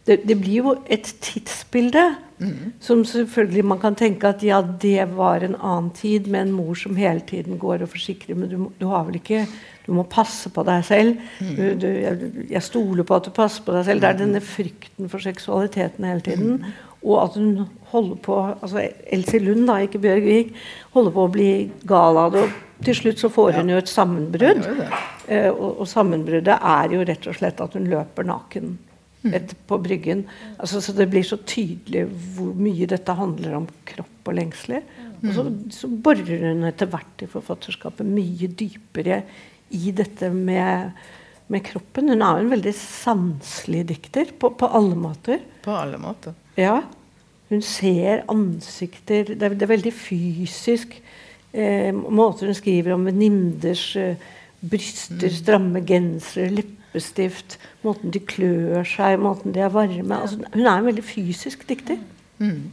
[0.07, 2.03] det, det, blir jo et tidsbilde
[2.39, 2.73] mm.
[2.81, 6.77] som selvfølgelig man kan tenke at ja, det var en annen tid med en mor
[6.79, 9.47] som hele tiden går og forsikrer, men du, du har vel ikke
[9.87, 11.21] Du må passe på deg selv.
[11.39, 11.51] Mm.
[11.55, 14.01] Du, du, jeg, jeg, stoler på at du passer på deg selv.
[14.03, 16.57] Det er denne frykten for seksualiteten hele tiden.
[16.59, 16.73] Mm.
[17.07, 18.83] Og at hun holder på altså
[19.15, 20.51] Elsie Lund, da, ikke Bjørg Vik,
[20.91, 21.51] holder på å bli
[21.87, 22.43] gal av det.
[22.49, 24.67] Og til slutt så får hun jo et sammenbrudd.
[25.29, 28.75] Ja, og, og sammenbruddet er jo rett og slett at hun løper naken
[29.35, 30.25] et, på Bryggen.
[30.59, 34.87] Altså, så det blir så tydelig hvor mye dette handler om kropp og lengsler.
[35.23, 39.23] Og så, så borer hun etter hvert i forfatterskapet mye dypere
[39.75, 40.93] i dette med,
[41.53, 42.13] med kroppen.
[42.13, 45.43] Hun er jo en veldig sanselig dikter på, på, alle måter.
[45.65, 46.37] På alle måter.
[46.61, 46.81] Ja.
[47.49, 50.99] Hun ser ansikter Det er, det er veldig fysisk.
[51.53, 54.19] Eh, måter hun skriver om venninners eh,
[54.67, 60.67] bryster, stramme gensere, lepper leppestift, måten de klør seg, måten de er varme altså, Hun
[60.67, 61.99] er en veldig fysisk dikter.
[62.39, 62.73] Mm.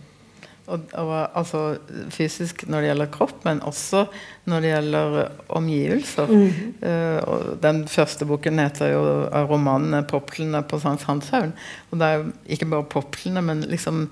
[0.64, 1.78] Og, og, altså
[2.10, 4.06] fysisk når det gjelder kropp, men også
[4.48, 5.18] når det gjelder
[5.50, 6.32] omgivelser.
[6.32, 6.54] Mm.
[6.80, 11.52] Uh, den første boken heter jo av romanen 'Poplene på Sankthanshaugen'.
[11.92, 14.08] Og det er jo ikke bare poplene, men liksom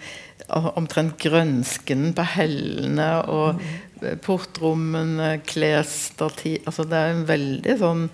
[0.52, 4.20] omtrent grønsken på hellene og mm.
[4.26, 8.10] portrommene, klesstativ Altså det er en veldig sånn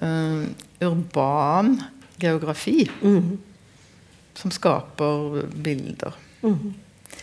[0.00, 0.44] uh,
[0.80, 1.76] urban
[2.22, 3.38] geografi mm.
[4.34, 6.14] som skaper bilder.
[6.42, 6.72] Mm.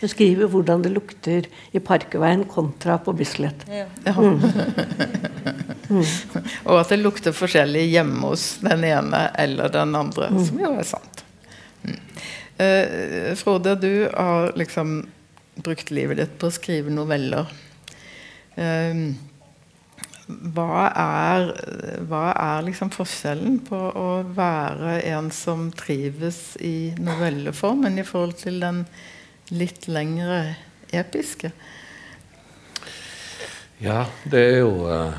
[0.00, 3.66] Du skriver hvordan det lukter i Parkveien kontra på Bislett.
[3.68, 3.86] Ja.
[4.16, 4.40] Mm.
[6.68, 10.44] Og at det lukter forskjellig hjemme hos den ene eller den andre, mm.
[10.46, 11.24] som jo er sant.
[12.60, 15.02] Uh, Frode, du har liksom
[15.60, 17.50] brukt livet ditt på å skrive noveller.
[18.56, 19.12] Uh,
[20.54, 21.50] hva er,
[22.08, 28.60] hva er liksom forskjellen på å være en som trives i novelleformen i forhold til
[28.62, 28.84] den
[29.50, 30.56] litt lengre
[30.94, 31.52] episke?
[33.80, 35.14] Ja, det er jo uh,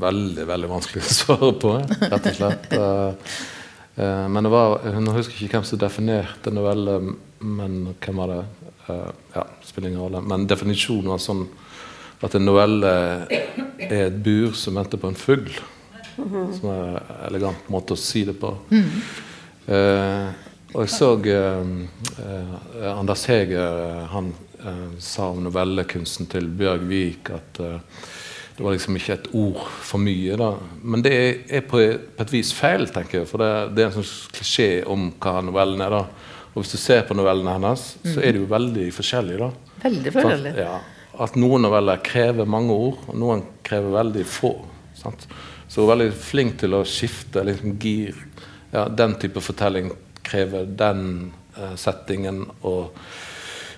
[0.00, 2.68] veldig, veldig vanskelig å svare på, rett og slett.
[2.76, 3.32] Uh,
[4.00, 7.00] uh, men det var, Nå husker ikke hvem som definerte novelle,
[7.40, 8.42] men hvem var det?
[8.90, 10.20] ja, spiller ingen rolle.
[10.26, 11.44] Men definisjonen var sånn
[12.20, 12.92] at en novelle
[13.30, 15.50] er et bur som venter på en fugl.
[16.20, 18.52] Som er en elegant måte å si det på.
[18.68, 18.88] Mm.
[19.70, 21.70] Eh, og jeg så eh,
[22.20, 27.80] eh Anders Heger han eh, sa om novellekunsten til Bjørg Vik at eh,
[28.56, 30.36] det var liksom ikke et ord for mye.
[30.36, 30.50] da.
[30.82, 31.14] Men det
[31.48, 33.30] er på, på et vis feil, tenker jeg.
[33.30, 35.96] For det, det er en sånn klisjé om hva novellen er.
[35.96, 36.36] da.
[36.52, 39.46] Og hvis du ser på novellene hennes, så er de jo veldig forskjellige.
[39.48, 39.76] da.
[39.86, 40.66] Veldig forskjellige.
[40.68, 40.80] ja
[41.20, 44.54] at noen noveller krever mange ord, og noen krever veldig få.
[44.96, 45.26] Sant?
[45.68, 48.16] Så hun er veldig flink til å skifte liksom, gir.
[48.72, 49.92] Ja, den type fortelling
[50.26, 51.02] krever den
[51.58, 52.96] uh, settingen og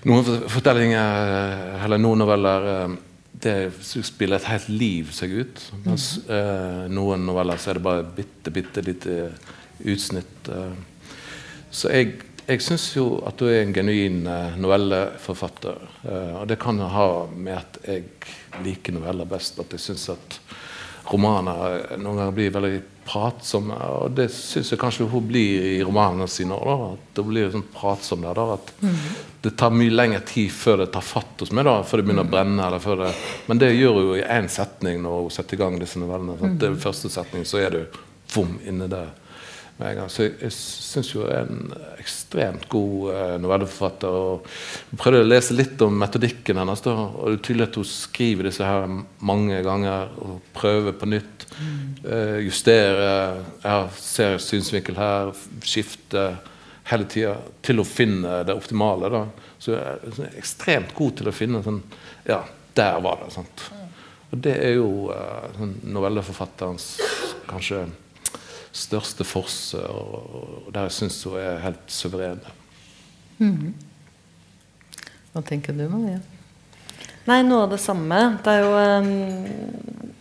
[0.09, 2.95] noen fortellinger, eller noen noveller uh,
[3.43, 5.63] det spiller et helt liv seg ut.
[5.85, 9.17] Mens uh, noen noveller så er det bare bitte, bitte lite
[9.83, 10.47] utsnitt.
[11.75, 12.13] så jeg,
[12.53, 14.23] jeg syns jo at du er en genuin
[14.61, 15.83] novelleforfatter.
[16.41, 18.05] og det kan ha med at jeg
[18.65, 19.61] liker noveller best.
[19.63, 20.39] At jeg syns at
[21.11, 23.77] romaner noen ganger blir veldig pratsomme.
[24.03, 26.85] Og det syns jeg kanskje hun blir i romanene sine òg.
[26.97, 28.39] At det blir sånn pratsom der.
[28.39, 29.01] Da, at mm.
[29.43, 32.29] Det tar mye lengre tid før det tar fatt hos meg, da, før det begynner
[32.29, 32.69] å brenne.
[32.69, 33.11] Eller før det,
[33.49, 36.39] men det gjør hun i én setning når hun setter i gang disse novellene.
[36.41, 36.61] Sant?
[36.61, 38.01] Det er første setning, så er du
[38.33, 39.11] vom inne der
[39.83, 40.11] med en gang.
[40.13, 44.19] Så jeg, jeg syns jo er en ekstremt god eh, novelleforfatter.
[44.23, 44.47] og
[45.01, 46.85] prøvde å lese litt om metodikken hennes.
[46.85, 48.87] Da, og det er tydelig at hun skriver disse her
[49.33, 51.47] mange ganger og prøver på nytt.
[52.03, 53.11] Uh, justere.
[53.63, 55.35] Jeg ser synsvinkel her.
[55.67, 56.31] Skifte
[56.89, 59.11] hele tida til å finne det optimale.
[59.13, 59.27] Da.
[59.63, 61.83] Så jeg er ekstremt god til å finne sånn
[62.27, 62.43] Ja,
[62.79, 63.33] der var det.
[63.35, 63.69] Sant?
[64.33, 66.95] Og det er jo eh, novelleforfatterens
[67.51, 67.85] kanskje
[68.73, 72.41] største forse, og, der jeg syns hun er helt suveren.
[73.39, 73.73] Mm.
[75.33, 76.21] Hva tenker du, Maria?
[77.29, 78.19] Nei, noe av det samme.
[78.43, 80.13] Det er jo um,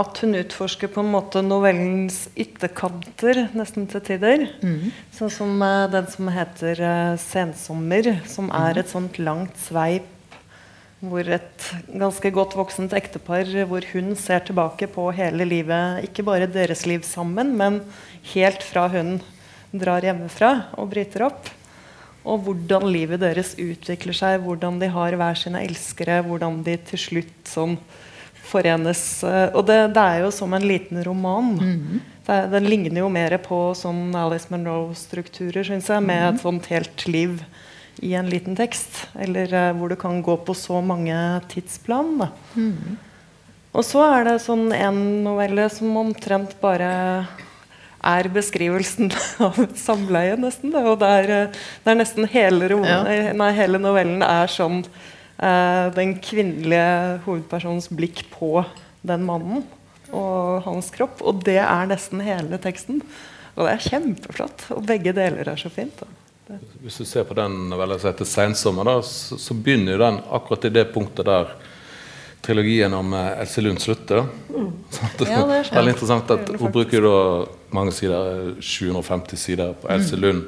[0.00, 4.46] at hun utforsker på en måte novellens ytterkanter, nesten til tider.
[4.62, 4.92] Mm.
[5.16, 8.80] Sånn som uh, den som heter uh, 'Sensommer', som er mhm.
[8.84, 10.16] et sånt langt sveip
[11.00, 16.50] hvor et ganske godt voksent ektepar hvor hun ser tilbake på hele livet, ikke bare
[16.50, 17.80] deres liv sammen, men
[18.34, 19.16] helt fra hun
[19.72, 21.48] drar hjemmefra og bryter opp.
[22.28, 27.00] Og hvordan livet deres utvikler seg, hvordan de har hver sine elskere, hvordan de til
[27.00, 27.78] slutt sånn
[28.50, 29.22] forenes.
[29.54, 31.54] Og det, det er jo som en liten roman.
[31.54, 32.00] Mm -hmm.
[32.26, 37.06] det, den ligner jo mer på sånn Alice Monroe-strukturer, syns jeg, med et sånt helt
[37.08, 37.40] liv
[37.98, 39.06] i en liten tekst.
[39.18, 41.14] Eller uh, hvor du kan gå på så mange
[41.52, 42.28] tidsplan.
[42.54, 42.98] Mm.
[43.70, 46.90] Og så er det sånn en novelle som omtrent bare
[48.00, 49.12] er beskrivelsen
[49.46, 50.74] av et samleie, nesten.
[50.74, 53.02] Og det er, eh, det er nesten hele, ja.
[53.36, 58.64] nei, hele, novellen er sånn uh, den kvinnelige hovedpersonens blikk på
[59.06, 59.66] den mannen
[60.16, 61.20] og hans kropp.
[61.22, 63.04] Og det er nesten hele teksten.
[63.56, 64.66] Og det er kjempeflott.
[64.74, 66.00] Og begge deler er så fint.
[66.00, 66.08] Da.
[66.82, 70.72] Hvis du ser på den novella som heter 'Seinsommer', så, så, begynner den akkurat i
[70.74, 71.52] det punktet der
[72.42, 74.26] trilogien om uh, Else Lund slutter.
[74.48, 74.72] Mm.
[75.18, 77.18] Det er veldig interessant at Hun bruker da
[77.76, 80.22] mange sider, 750 sider på Else mm.
[80.22, 80.42] Lund,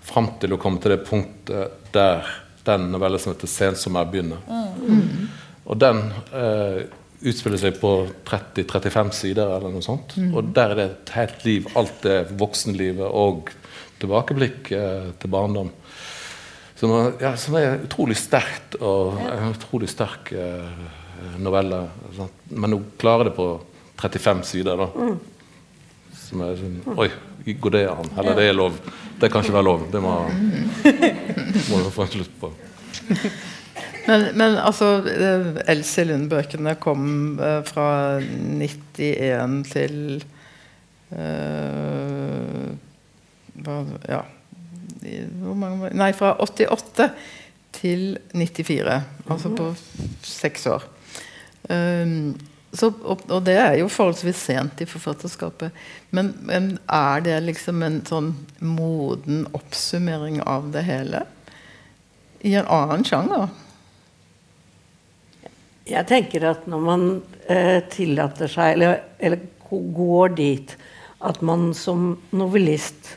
[0.00, 2.28] fram til å komme til det punktet der
[2.68, 4.44] den novellen som heter 'Sensommer' begynner.
[4.46, 5.28] Mm.
[5.68, 6.84] Og den eh,
[7.20, 7.92] utspiller seg på
[8.28, 10.14] 30-35 sider, eller noe sånt.
[10.16, 10.34] Mm.
[10.36, 11.68] Og der er det et helt liv.
[11.76, 13.50] Alt det voksenlivet og
[14.02, 15.72] tilbakeblikk eh, til barndom.
[16.78, 20.86] Som, ja, som, er utrolig sterkt og en utrolig sterk eh,
[21.42, 21.82] novelle.
[22.16, 22.46] Sant?
[22.54, 23.50] Men hun klarer det på
[23.98, 24.78] 35 sider.
[24.78, 24.88] da.
[24.94, 25.18] Mm.
[26.14, 27.10] Som er sånn Oi,
[27.58, 28.10] går det an?
[28.20, 28.78] Eller det er lov?
[29.18, 29.86] Det kan ikke være lov.
[29.90, 30.14] Det må,
[31.72, 32.52] må du få en slutt på.
[34.08, 39.98] Men, men, altså, eh, Else Lund-bøkene kom eh, fra 91 til
[41.12, 42.70] uh,
[44.08, 44.22] ja,
[45.54, 47.10] mange, Nei, fra 88
[47.78, 49.00] til 94.
[49.28, 49.72] Altså på
[50.26, 50.86] seks år.
[51.68, 52.36] Um,
[52.72, 55.72] så, og, og, det er jo forholdsvis sent i forfatterskapet.
[56.12, 61.24] Men, men, er det liksom en sånn moden oppsummering av det hele?
[62.44, 63.48] I en annen sjanger?
[65.88, 67.06] Jeg tenker at når man
[67.48, 70.70] eh, tillater seg, eller, eller, går dit
[71.28, 73.10] at man som novellist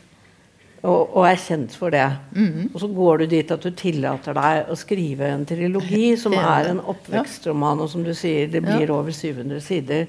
[0.82, 2.08] og, og, er kjent for det.
[2.34, 2.72] Mm.
[2.72, 6.72] Og så går du dit at du tillater deg å skrive en trilogi som er
[6.72, 8.96] en oppvekstroman, og som du sier, det blir ja.
[8.96, 10.08] over 700 sider.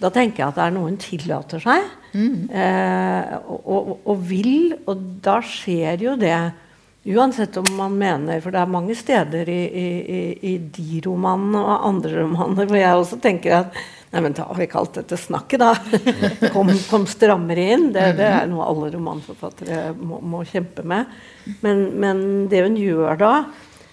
[0.00, 2.36] Da tenker jeg at det er noe hun tillater seg, mm.
[2.50, 4.74] eh, og, og, og, vil.
[4.90, 6.36] Og da skjer jo det.
[7.04, 11.60] Uansett om man mener For det er mange steder i, i, i, i de romanene
[11.60, 13.76] og andre romaner hvor jeg også tenker at
[14.14, 15.72] Nei, men da har vi kalt dette snakket, da.
[16.54, 17.88] Kom, kom strammere inn.
[17.94, 21.10] Det, det, er noe alle romanforfattere må, må kjempe med.
[21.64, 22.20] Men, men,
[22.52, 23.32] det hun gjør da,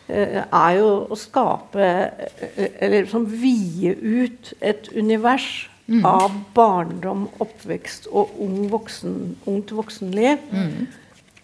[0.06, 5.50] eh, er jo å skape eh, Eller liksom vie ut et univers
[5.90, 6.06] mm.
[6.06, 9.18] av barndom, oppvekst og ung voksen,
[9.50, 10.46] ungt voksenliv.
[10.54, 10.86] Mm.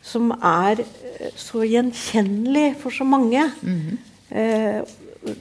[0.06, 3.50] Som er eh, så gjenkjennelig for så mange.
[3.66, 3.98] Mm.
[4.30, 4.82] Eh,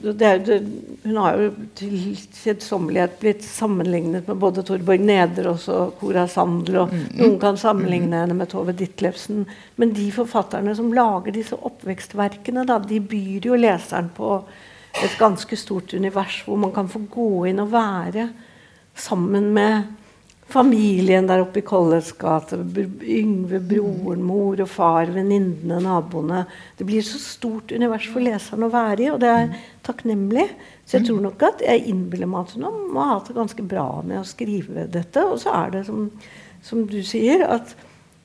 [0.01, 0.57] det er, det,
[1.03, 1.95] Hun har jo til
[2.43, 6.79] kjedsommelighet blitt sammenlignet med både Torborg Nederås og Cora Sandel.
[6.83, 7.03] og mm.
[7.19, 9.45] Noen kan sammenligne henne med Tove Ditlevsen.
[9.75, 14.41] Men de forfatterne som lager disse oppvekstverkene, da, de byr jo leseren på
[14.97, 18.29] et ganske stort univers hvor man kan få gå inn og være
[18.97, 20.06] sammen med
[20.47, 22.59] familien der oppe i Kolles gate.
[23.03, 26.45] Yngve, broren, mor og far, venninnene, naboene.
[26.77, 29.51] Det blir så stort univers for leseren å være i, og det er
[29.87, 30.47] takknemlig.
[30.87, 33.67] Så jeg tror nok at jeg innbiller meg at hun må ha hatt det ganske
[33.67, 35.25] bra med å skrive dette.
[35.27, 36.07] Og så er det som,
[36.63, 37.75] som du sier, at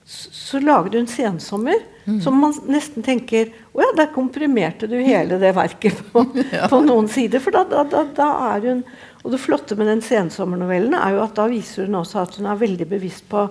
[0.06, 2.20] så lager du en sensommer mm.
[2.24, 6.68] som man nesten tenker Å ja, der komprimerte du hele det verket på, ja.
[6.68, 7.42] på noen sider.
[7.42, 8.82] For da, da, da, da, er hun
[9.22, 12.50] Og det flotte med den sensommernovellen er jo at da viser hun også at hun
[12.50, 13.46] er veldig bevisst på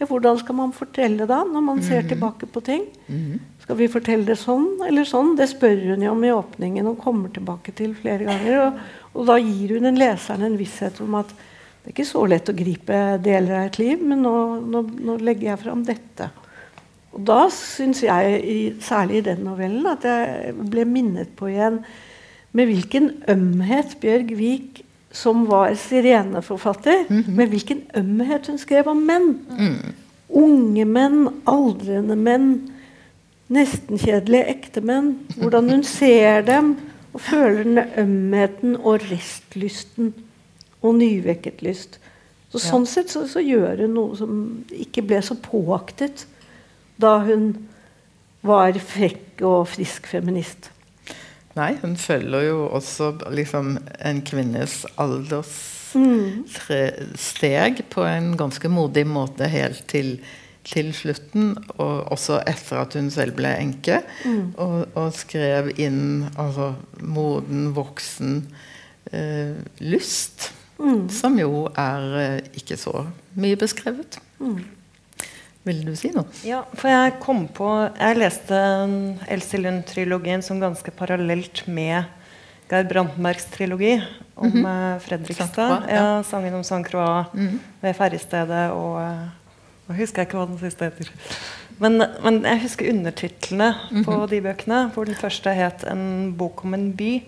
[0.00, 2.08] ja, hvordan skal man fortelle da, når man ser mm.
[2.10, 2.82] tilbake på ting.
[3.06, 3.38] Mm.
[3.62, 5.36] Skal vi fortelle det sånn eller sånn?
[5.38, 8.58] Det spør hun jo om i åpningen og kommer tilbake til flere ganger.
[8.64, 8.80] Og,
[9.14, 11.30] og da gir hun en leseren en visshet om at
[11.84, 14.34] det er ikke så lett å gripe deler av et liv, men nå,
[14.72, 16.30] nå, nå legger jeg fram dette.
[17.14, 21.78] Og da syns jeg, særlig i den novellen, at jeg ble minnet på igjen
[22.54, 24.82] med hvilken ømhet Bjørg Vik,
[25.14, 27.30] som var sireneforfatter, mm -hmm.
[27.30, 29.38] med hvilken ømhet hun skrev om menn.
[29.58, 29.94] Mm.
[30.28, 32.70] Unge menn, aldrende menn,
[33.48, 35.18] nesten-kjedelige ektemenn.
[35.36, 36.76] Hvordan hun ser dem
[37.12, 40.14] og føler den ømheten og restlysten
[40.82, 42.00] og nyvekket lyst.
[42.50, 42.58] Så.
[42.58, 46.26] Sånn sett så, så, gjør hun noe som ikke ble så påaktet
[47.00, 47.52] da hun
[48.44, 50.70] var frekk og frisk feminist.
[51.54, 57.84] Nei, hun følger jo også liksom en kvinnes alderssteg mm.
[57.94, 60.20] på en ganske modig måte helt til,
[60.66, 61.56] til, slutten.
[61.78, 64.00] Og også etter at hun selv ble enke.
[64.26, 64.54] Mm.
[64.58, 68.48] Og, og, skrev inn altså moden, voksen
[69.12, 70.52] eh, lyst.
[70.78, 71.08] Mm.
[71.14, 73.06] Som jo er eh, ikke så
[73.38, 74.18] mye beskrevet.
[74.42, 74.58] Mm.
[75.64, 76.28] Vil du si noe?
[76.44, 78.58] Ja, for jeg kom på Jeg leste
[79.32, 82.04] Elsie Lund-trilogien som ganske parallelt med
[82.68, 83.94] Geir Brandtbergs trilogi
[84.34, 84.98] om mm -hmm.
[84.98, 85.82] Fredrikstad.
[85.88, 86.22] Ja.
[86.22, 87.60] sangen om San Croix mm.
[87.80, 89.28] ved ferjestedet og eh,
[89.86, 91.10] Nå husker jeg ikke hva den siste heter.
[91.78, 94.04] Men, men jeg husker undertitlene -hmm.
[94.04, 94.28] på mhm.
[94.28, 94.90] de bøkene.
[94.94, 97.22] Hvor den første het 'En bok om en by'.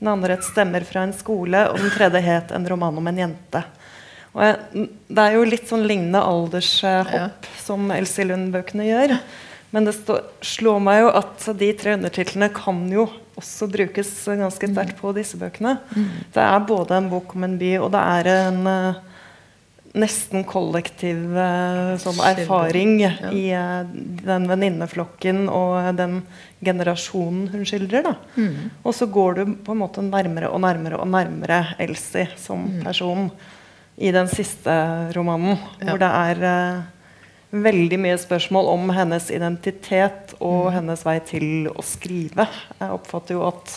[0.00, 3.18] Den andre het 'Stemmer fra en skole', og den tredje het 'En roman om en
[3.18, 3.64] jente'.
[4.30, 7.28] Jeg, det er jo litt sånn lignende aldershopp ja.
[7.58, 9.16] som Elsie Lund-bøkene gjør.
[9.70, 13.06] Men det stå, slår meg jo at de tre undertitlene kan jo
[13.40, 15.76] også brukes ganske sterkt på disse bøkene.
[15.94, 16.08] Mm.
[16.34, 18.98] Det er både en bok om en by, og det er en uh,
[20.00, 23.12] nesten kollektiv uh, sånn erfaring ja.
[23.30, 23.86] i uh,
[24.26, 26.20] den venninneflokken og den
[26.62, 28.10] generasjonen hun skildrer.
[28.34, 28.74] Mm.
[28.82, 32.84] Og så går du på en måte nærmere og nærmere og nærmere Elsie som mm.
[34.00, 34.72] I den siste
[35.12, 35.90] romanen, ja.
[35.90, 37.00] hvor det er uh,
[37.50, 40.74] veldig mye spørsmål om hennes identitet og mm.
[40.78, 42.46] hennes vei til å skrive.
[42.78, 43.74] Jeg oppfatter jo at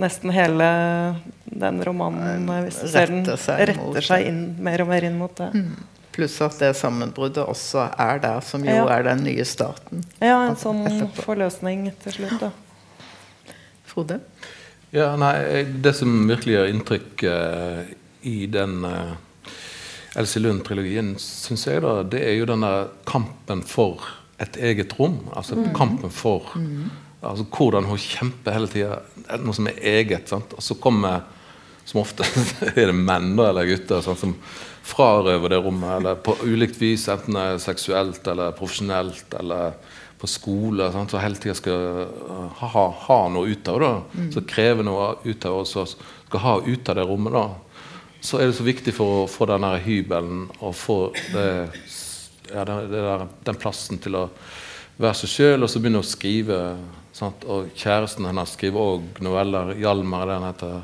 [0.00, 0.68] nesten hele
[1.44, 5.50] den romanen hvis du ser den, retter seg inn, mer og mer inn mot det.
[5.50, 5.88] Mm.
[6.14, 8.84] Pluss at det sammenbruddet også er der, som jo ja.
[8.94, 10.04] er den nye starten.
[10.18, 11.24] Ja, en sånn etterpå.
[11.26, 12.42] forløsning til slutt.
[12.42, 13.54] da.
[13.90, 14.20] Frode?
[14.94, 17.82] Ja, nei, Det som virkelig gjør inntrykk uh,
[18.26, 19.18] i den uh,
[20.18, 22.72] Else Lund-trilogien, syns jeg, da, det er jo denne
[23.06, 24.08] kampen for
[24.42, 25.20] et eget rom.
[25.36, 25.70] Altså mm.
[25.76, 28.98] kampen for mm altså Hvordan hun kjemper hele tida.
[29.40, 30.28] Noe som er eget.
[30.30, 30.54] Sant?
[30.56, 31.22] Og så kommer
[31.84, 32.26] som ofte
[32.70, 34.34] er det menn eller gutter sant, som
[34.86, 35.96] frarøver det rommet.
[35.98, 39.74] Eller på ulikt vis, enten det er seksuelt eller profesjonelt eller
[40.20, 40.90] på skole.
[40.92, 42.06] Sant, så hele tida skal
[42.60, 43.94] ha, ha, noe ut av det.
[44.14, 44.30] Mm.
[44.36, 47.36] Så krever noe ut av oss og skal ha ut av det rommet.
[47.36, 47.48] da
[48.20, 50.98] så er det så viktig for å få den hybelen og få
[51.32, 51.48] det,
[52.50, 54.24] ja, det, det der, den plassen til å
[55.00, 56.58] være seg sjøl, og så begynne å skrive
[57.20, 57.44] Sant?
[57.50, 59.74] Og kjæresten hennes skriver òg noveller.
[59.80, 60.76] Hjalmar er det han heter.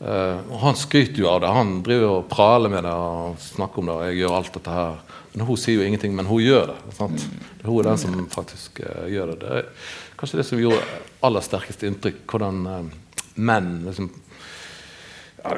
[0.00, 1.50] Uh, han skryter jo av det.
[1.52, 3.96] Han driver og praler med det og snakker om det.
[4.08, 4.96] jeg gjør alt dette her.
[5.34, 6.78] Men hun sier jo ingenting, men hun gjør det.
[6.96, 7.26] Sant?
[7.62, 9.38] Hun er den som faktisk uh, gjør det.
[9.42, 9.68] Det er
[10.20, 12.24] kanskje det som gjorde aller sterkest inntrykk.
[12.30, 12.80] Hvordan uh,
[13.36, 14.08] menn liksom,
[15.42, 15.56] ja,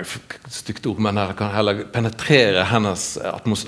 [0.49, 3.18] stygt ord, men det kan heller penetrere hennes,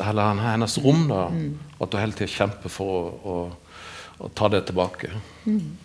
[0.01, 1.09] heller hennes rom.
[1.09, 1.59] da, mm.
[1.79, 3.87] At hun hele tida kjemper for å, å,
[4.19, 5.11] å, ta det tilbake.
[5.45, 5.77] Mm.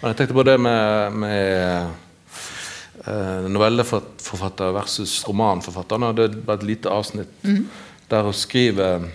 [0.00, 2.34] Men jeg tenkte på det med, med
[3.04, 6.10] eh, novelleforfatter versus romanforfatter.
[6.16, 7.64] Det er bare et lite avsnitt mm.
[8.12, 9.08] der hun skriver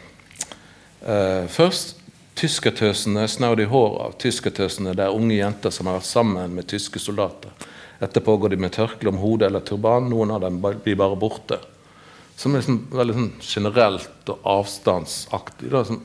[1.02, 2.02] eh, først
[2.36, 4.92] Tyskertøsene snaud i håret av tyskertøsene.
[4.92, 7.54] Det er unge jenter som har vært sammen med tyske soldater.
[8.04, 10.10] Etterpå går de med tørkle om hodet eller turban.
[10.12, 11.60] Noen av dem blir bare borte.
[12.36, 15.70] Som er liksom veldig sånn generelt og avstandsaktig.
[15.72, 16.02] Da, som,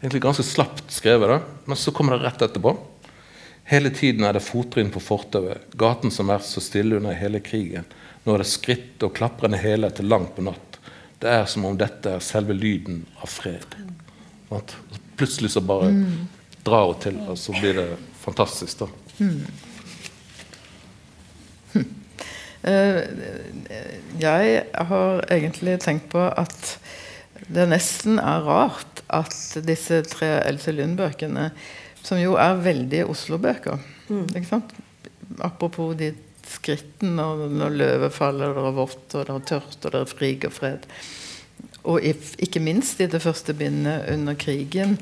[0.00, 1.34] egentlig ganske slapt skrevet.
[1.34, 1.64] Da.
[1.68, 2.76] Men så kommer det rett etterpå.
[3.68, 5.68] Hele tiden er det fottrinn på fortauet.
[5.80, 7.84] Gaten som er så stille under hele krigen.
[8.24, 10.80] Nå er det skritt og klaprende hele til langt på natt.
[11.20, 13.76] Det er som om dette er selve lyden av fred.
[14.52, 14.74] At
[15.16, 16.10] plutselig så bare mm.
[16.64, 17.86] drar hun til, og så blir det
[18.20, 18.84] fantastisk.
[18.84, 18.90] da.
[22.64, 23.64] Mm.
[24.20, 26.76] Jeg har egentlig tenkt på at
[27.52, 29.34] det nesten er rart at
[29.66, 31.50] disse tre Else Lund-bøkene,
[32.04, 34.62] som jo er veldig Oslo-bøker mm.
[35.44, 36.12] Apropos de
[36.48, 40.10] skrittene når, når løvet faller, det er vått, og det er tørt, og det er
[40.10, 40.88] frig og fred.
[41.84, 44.96] Og ikke minst i det første bindet under krigen,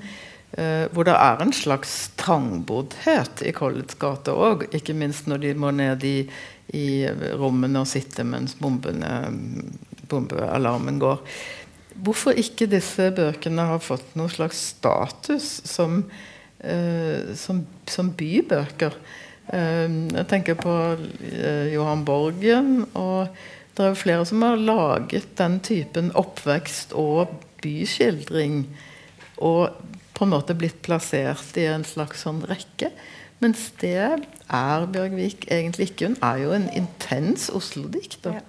[0.58, 4.66] eh, hvor det er en slags trangboddhet i Collets gate òg.
[4.74, 6.16] Ikke minst når de må ned i,
[6.76, 7.04] i
[7.38, 9.10] rommene og sitte mens bombene,
[10.10, 11.20] bombealarmen går.
[12.02, 16.02] Hvorfor ikke disse bøkene har fått noen slags status som,
[16.64, 18.96] eh, som, som bybøker?
[19.52, 22.86] Eh, jeg tenker på eh, Johan Borgen.
[22.94, 23.28] og
[23.72, 27.32] det er jo flere som har laget den typen oppvekst og
[27.64, 28.66] byskildring.
[29.40, 29.70] Og
[30.12, 32.92] på en måte blitt plassert i en slags sånn rekke.
[33.42, 36.12] Mens det er Bjørgvik egentlig ikke.
[36.12, 38.38] Hun er jo en intens Oslo-dikter.
[38.38, 38.48] Ja.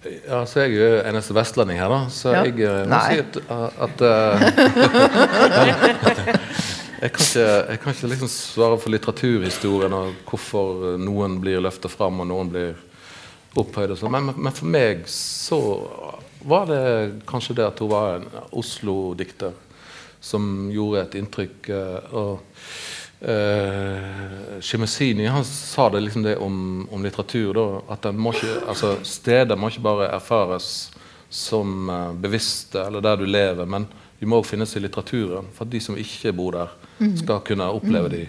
[0.00, 1.98] Ja, så jeg er jo eneste vestlending her, da.
[2.08, 2.44] Så ja.
[2.48, 3.00] jeg uh, må Nei.
[3.10, 3.36] si at,
[3.84, 4.40] at uh,
[7.02, 11.92] jeg, kan ikke, jeg kan ikke liksom svare for litteraturhistorien og hvorfor noen blir løfta
[11.92, 12.78] fram og noen blir
[13.60, 13.92] opphøyd.
[14.00, 14.14] Sånn.
[14.14, 15.60] Men, men, for meg så
[16.48, 16.80] var det
[17.28, 19.52] kanskje det at hun var en Oslo-dikter
[20.20, 21.70] som gjorde et inntrykk.
[21.76, 22.40] Eh, og
[23.22, 27.54] uh, Shimesini han sa det liksom det om, om litteratur.
[27.54, 30.90] Da, at må ikke, altså, steder må ikke bare erfares
[31.30, 33.86] som uh, bevisste eller der du lever, men
[34.20, 37.16] de må også finnes i litteraturen for at de som ikke bor der, mm.
[37.22, 38.14] skal kunne oppleve mm.
[38.16, 38.26] de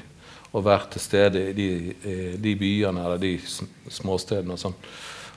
[0.52, 1.68] og være til stede i de,
[2.04, 3.38] i de byene eller de
[3.88, 4.58] småstedene.
[4.58, 4.76] og sånn.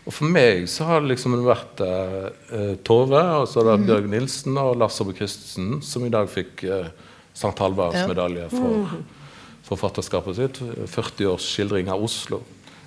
[0.04, 3.86] Og For meg så har det liksom vært uh, Tove, og så har det mm.
[3.88, 6.90] Bjørg Nilsen og Lars Aabye Christensen, som i dag fikk uh,
[7.32, 7.54] St.
[7.58, 9.22] Halvards medalje for mm.
[9.64, 10.60] Forfatterskapet sitt.
[10.92, 12.42] 40 års skildring av Oslo.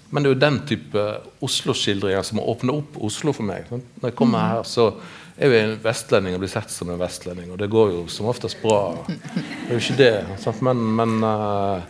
[0.09, 1.05] Men det er jo den type
[1.43, 3.65] Oslo-skildringer som åpner åpne opp Oslo for meg.
[3.69, 3.87] Sant?
[3.99, 4.51] Når jeg kommer mm.
[4.53, 4.85] her, så
[5.37, 8.29] er jo en vestlending og blir sett som en vestlending, og det går jo som
[8.31, 8.95] oftest bra.
[9.07, 9.17] Det
[9.67, 10.13] er jo ikke det.
[10.41, 10.63] Sant?
[10.65, 11.83] Men, men uh,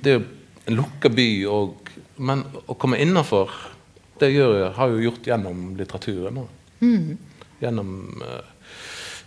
[0.00, 0.24] det er jo
[0.70, 1.90] en lukka by, og,
[2.22, 3.52] men å komme innafor
[4.20, 6.42] det gjør, har jo gjort gjennom litteraturen.
[6.84, 7.16] Mm.
[7.60, 7.92] Gjennom
[8.22, 8.49] uh,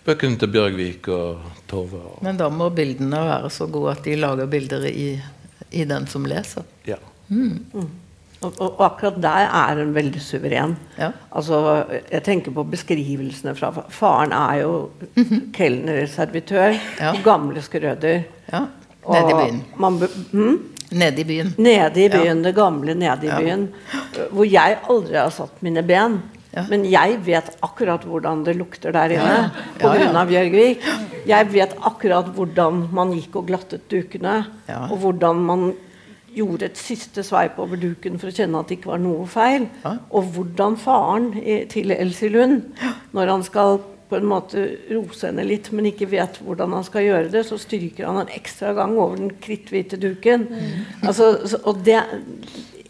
[0.06, 2.01] bøkene til Bjørgvik og Tove.
[2.14, 5.10] Og Men da må bildene være så gode at de lager bilder i,
[5.72, 6.68] i den som leser?
[6.88, 6.99] Ja.
[7.30, 7.66] Mm.
[7.74, 7.91] Mm.
[8.43, 10.76] Og, og, akkurat der er hun veldig suveren.
[10.97, 11.14] Ja.
[11.32, 11.62] Altså,
[12.12, 15.51] jeg tenker på beskrivelsene fra Faren er jo mm -hmm.
[15.54, 17.12] kelnerservitør ja.
[17.12, 18.24] på gamle Skrøder.
[18.51, 18.66] Ja.
[19.10, 19.64] Nede i byen.
[19.78, 20.01] Man,
[20.32, 20.60] hm?
[20.91, 21.56] Nede i byen.
[21.58, 22.43] Nede i byen, ja.
[22.43, 23.39] Det gamle nede i ja.
[23.39, 23.70] byen.
[24.32, 26.22] Hvor jeg aldri har satt mine ben.
[26.54, 26.66] Ja.
[26.70, 29.47] Men jeg vet akkurat hvordan det lukter der inne ja.
[29.80, 29.93] pga.
[30.04, 30.84] Ja, Bjørgvik.
[31.30, 34.43] Jeg vet akkurat hvordan man gikk og glattet dukene.
[34.91, 35.72] Og hvordan man
[36.34, 39.68] gjorde et siste sveip over duken for å kjenne at det ikke var noe feil.
[40.14, 41.32] Og hvordan faren
[41.74, 42.62] til Elsie Lund,
[43.14, 43.82] når han skal
[44.14, 47.58] på en måte rose henne litt, men ikke vet hvordan han skal gjøre det, så
[47.58, 50.45] stryker han en ekstra gang over den kritthvite duken.
[50.51, 50.84] Mm.
[51.10, 51.32] Altså,
[51.64, 51.97] og det,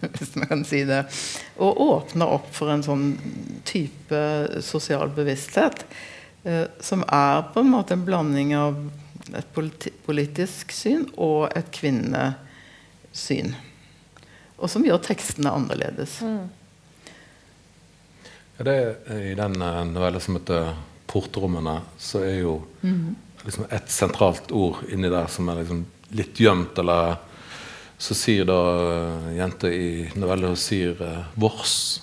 [0.18, 1.04] hvis man kan si det.
[1.60, 3.12] Og åpner opp for en sånn
[3.68, 4.22] type
[4.64, 6.06] sosial bevissthet eh,
[6.80, 8.78] som er på en måte en blanding av
[9.36, 13.52] et politi politisk syn og et kvinnesyn.
[14.60, 16.18] Og som gjør tekstene annerledes.
[16.24, 16.48] Mm.
[18.58, 20.74] Ja, det er, I den uh, novellen som heter
[21.08, 23.16] 'Portrommene', så er jo mm.
[23.44, 25.80] liksom et sentralt ord inni der som er liksom
[26.14, 27.16] litt gjemt eller
[28.00, 32.00] så sier da uh, jenta i novella sier uh, 'vårs'.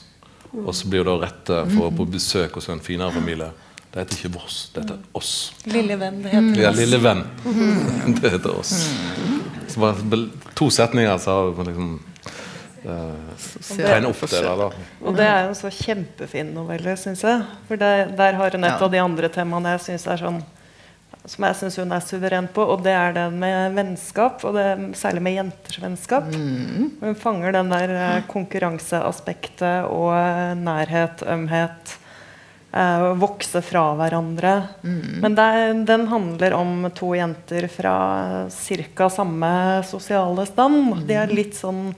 [0.58, 3.52] Og så blir hun da rette for å på besøk hos en finere familie.
[3.98, 5.54] Det heter ikke Voss, det heter 'oss'.
[5.66, 7.24] Lille venn, det heter Ja, lille venn.
[8.22, 8.92] det heter 'oss'.
[9.68, 10.20] Så bare
[10.54, 11.88] to setninger, så har vi liksom
[12.86, 14.70] uh, opp det der, da.
[15.02, 17.42] Og det er jo en så kjempefin novelle, syns jeg.
[17.66, 20.44] For der, der har hun et av de andre temaene jeg syns er sånn
[21.26, 24.46] som jeg syns hun er suveren på, og det er den med vennskap.
[24.46, 24.70] Og det,
[25.02, 26.30] særlig med jenters vennskap.
[26.30, 26.92] Mm.
[27.02, 31.98] Hun fanger den der eh, konkurranseaspektet og eh, nærhet, ømhet.
[32.78, 34.68] Eh, vokse fra hverandre.
[34.84, 35.20] Mm.
[35.22, 37.96] Men det, den handler om to jenter fra
[38.96, 39.10] ca.
[39.10, 41.08] samme sosiale stand.
[41.08, 41.96] De er litt sånn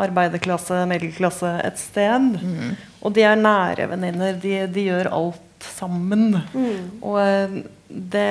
[0.00, 2.36] arbeiderklasse, middelklasse et sted.
[2.36, 2.76] Mm.
[3.00, 4.36] Og de er nære venninner.
[4.42, 6.40] De, de gjør alt sammen.
[6.52, 7.00] Mm.
[7.00, 7.58] Og uh,
[7.88, 8.28] det,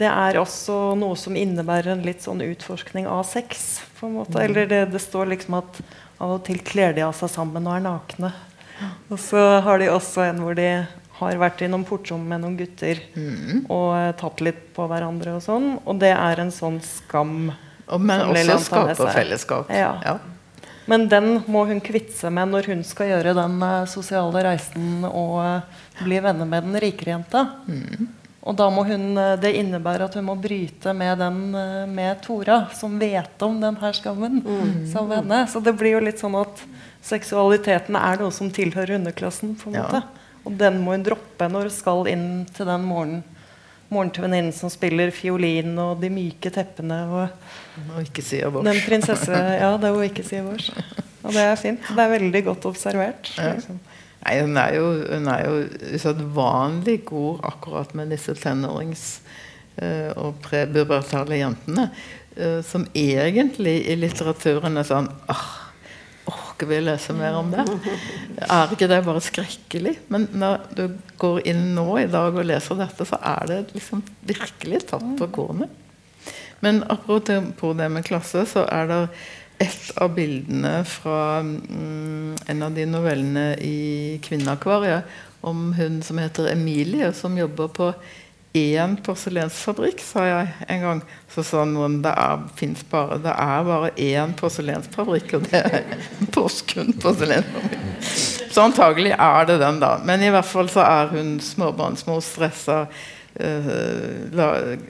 [0.00, 3.82] det er også noe som innebærer en litt sånn utforskning av sex.
[4.00, 4.38] på en måte.
[4.38, 4.44] Mm.
[4.46, 5.82] Eller det, det, står liksom at
[6.18, 8.32] av og til kler de av seg sammen og er nakne.
[9.08, 10.70] Og så har de også en hvor de
[11.18, 13.64] har vært i noen portrom med noen gutter mm.
[13.66, 15.72] og uh, tatt litt på hverandre og sånn.
[15.82, 17.50] Og det er en sånn skam.
[17.88, 19.72] Og, men også skape fellesskap.
[19.74, 19.96] Ja.
[20.04, 20.18] ja.
[20.88, 25.02] Men den må hun kvitte seg med når hun skal gjøre den uh, sosiale reisen
[25.08, 27.44] og uh, bli venner med den rikere jenta.
[27.66, 28.14] Mm.
[28.48, 29.10] Og da må hun,
[29.42, 31.50] det innebærer at hun må bryte med, den,
[31.92, 34.38] med Tora, som vet om denne skammen.
[34.40, 34.86] Mm.
[34.88, 35.42] som henne.
[35.52, 36.62] Så det blir jo litt sånn at
[37.04, 39.56] seksualiteten er noe som tilhører underklassen.
[39.56, 40.02] på en måte.
[40.44, 43.24] Og den må hun droppe når hun skal inn til den morgenen
[43.92, 47.00] moren til venninnen som spiller fiolin, og de myke teppene.
[47.08, 48.66] Og, Må ikke si vårs.
[48.68, 50.70] Den prinsesse Ja, det jo ikke si vårs.
[51.24, 51.88] Og det er fint.
[51.88, 53.32] Det er veldig godt observert.
[53.36, 53.54] Ja.
[53.56, 53.80] Liksom.
[54.18, 55.58] Nei, hun er jo, hun er jo
[55.94, 59.20] usedvanlig god akkurat med disse tenårings-
[59.78, 61.88] uh, og prepubertale jentene.
[62.38, 65.46] Uh, som egentlig i litteraturen er sånn ah,
[66.58, 67.62] orker vi lese mer om det?
[68.42, 69.94] Er ikke det bare skrekkelig?
[70.10, 74.02] Men når du går inn nå i dag og leser dette, så er det liksom
[74.26, 75.70] virkelig tatt på kornet.
[76.60, 79.02] Men apropos det med klasse, så er det
[79.62, 85.06] et av bildene fra mm, en av de novellene i Kvinneakvariet
[85.46, 87.92] om hun som heter Emilie, som jobber på
[88.58, 91.02] én porselensfabrikk, sa jeg en gang.
[91.32, 92.42] Så sa noen det er,
[92.90, 95.94] bare, det er bare én porselensfabrikk, og det er
[96.34, 97.86] Porsgrunn porselensfabrikk.
[98.48, 99.94] Så antagelig er det den, da.
[100.04, 102.84] Men i hvert fall så er hun småbarnsmor, stressa,
[103.38, 104.84] uh,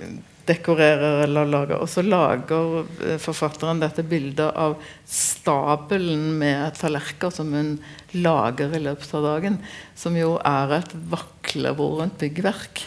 [0.48, 1.82] dekorerer eller lager.
[1.82, 7.74] Og så lager uh, forfatteren dette bildet av stabelen med tallerkener som hun
[8.16, 9.58] lager i løpet av dagen.
[9.98, 12.86] Som jo er et vaklevorent byggverk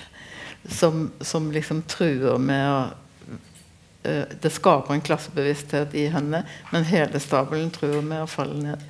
[0.69, 2.81] som, som liksom truer med å
[4.07, 8.85] uh, Det skaper en klassebevissthet i henne, men hele stabelen truer med å falle ned.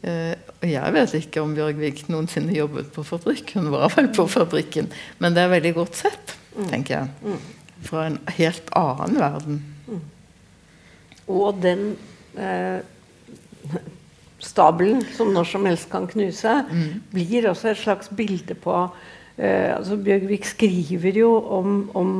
[0.00, 3.54] Uh, og jeg vet ikke om Bjørgvik noensinne jobbet på fabrikk.
[3.58, 4.90] Hun var vel på fabrikken.
[5.18, 6.66] Men det er veldig godt sett, mm.
[6.72, 7.12] tenker jeg.
[7.22, 7.76] Mm.
[7.86, 9.62] Fra en helt annen verden.
[9.86, 10.02] Mm.
[11.30, 11.86] Og den
[12.38, 12.80] uh,
[14.40, 16.92] stabelen som når som helst kan knuse, mm.
[17.12, 18.76] blir også et slags bilde på
[19.40, 22.10] Eh, altså Bjørgvik skriver jo om, om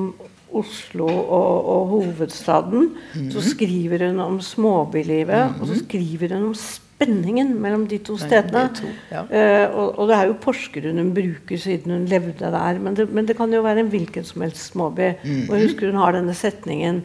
[0.56, 2.94] Oslo og, og hovedstaden.
[3.14, 3.30] Mm.
[3.30, 3.48] Så mhm.
[3.52, 5.60] skriver hun om småbylivet, mm.
[5.60, 5.82] og så mhm.
[5.84, 8.66] skriver hun om spenningen mellom de to stedene.
[8.72, 9.24] De to, ja.
[9.28, 12.82] eh, og, og, det er jo Porsgrunn hun bruker siden hun levde der.
[12.82, 15.12] Men det, men det kan jo være en hvilken som helst småby.
[15.22, 15.42] Mm.
[15.48, 17.04] Og jeg husker hun har denne setningen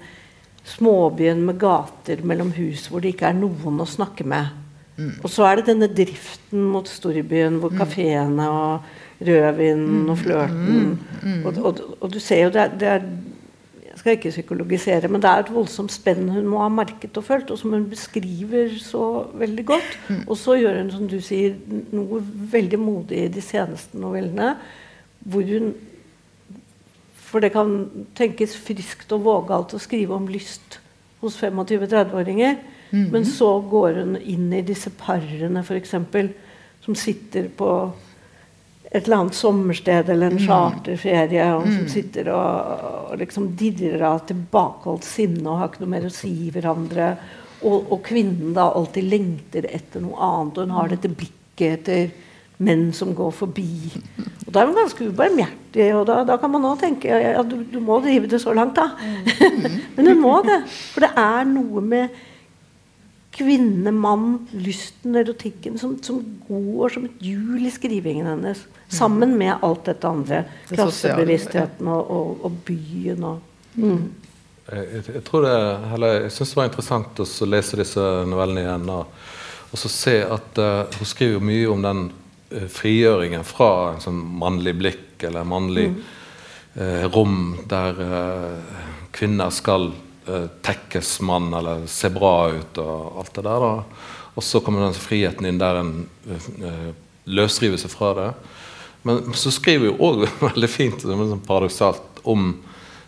[0.66, 4.48] Småbyen med gater mellom hus hvor det ikke er noen å snakke med.
[4.96, 8.88] Og så er det denne driften mot storbyen, hvor kafeene og
[9.28, 11.00] rødvinen og flørten
[11.46, 13.08] og, og, og, du ser jo det er, det er
[13.96, 17.24] Jeg skal ikke psykologisere, men det er et voldsomt spenn hun må ha merket og
[17.24, 19.94] følt, og som hun beskriver så veldig godt.
[20.28, 21.56] Og så gjør hun, som du sier,
[21.96, 22.20] noe
[22.52, 24.58] veldig modig i de seneste novellene,
[25.24, 25.74] hvor hun
[27.26, 27.72] For det kan
[28.16, 30.78] tenkes friskt og vågalt å skrive om lyst
[31.24, 32.56] hos 25-30-åringer.
[32.92, 33.12] Mm -hmm.
[33.12, 35.96] Men så går hun inn i disse parene, f.eks.,
[36.82, 37.92] som sitter på
[38.96, 44.22] et eller annet sommersted eller en charterferie, og som sitter og, og liksom dirrer av
[44.30, 47.10] tilbakeholdt sinne og har ikke noe mer å si hverandre.
[47.66, 52.08] Og, og, kvinnen da alltid lengter etter noe annet, og hun har dette blikket etter
[52.64, 53.92] menn som går forbi.
[54.46, 57.58] Og Da er hun ganske ubarmhjertig, og da, da kan man òg tenke ja, du,
[57.68, 58.94] du, må drive det så langt, da.
[59.98, 60.62] Men hun må det.
[60.94, 62.16] For det er noe med
[63.36, 68.62] kvinne, mann, lysten, erotikken som, som går som et hjul i skrivingen hennes.
[68.88, 70.44] Sammen med alt dette andre.
[70.70, 74.04] Klassebevisstheten og, og, og, byen og mm.
[74.72, 75.56] jeg, jeg, tror det,
[75.98, 78.88] eller, jeg syns det var interessant å lese disse novellene igjen.
[78.96, 79.26] Og,
[79.72, 82.06] og så se at uh, hun skriver mye om den
[82.54, 86.02] uh, frigjøringen fra en sånn mannlig blikk eller mannlig mm.
[86.80, 87.40] uh, rom
[87.72, 88.00] der
[89.16, 89.92] kvinner skal
[90.66, 93.66] tekkes mann eller se bra ut og alt det der.
[93.66, 94.06] Da.
[94.36, 95.94] Og så kommer den friheten inn der en
[97.26, 98.30] løsriver seg fra det.
[99.06, 102.56] Men så skriver vi òg veldig fint sånn paradoksalt om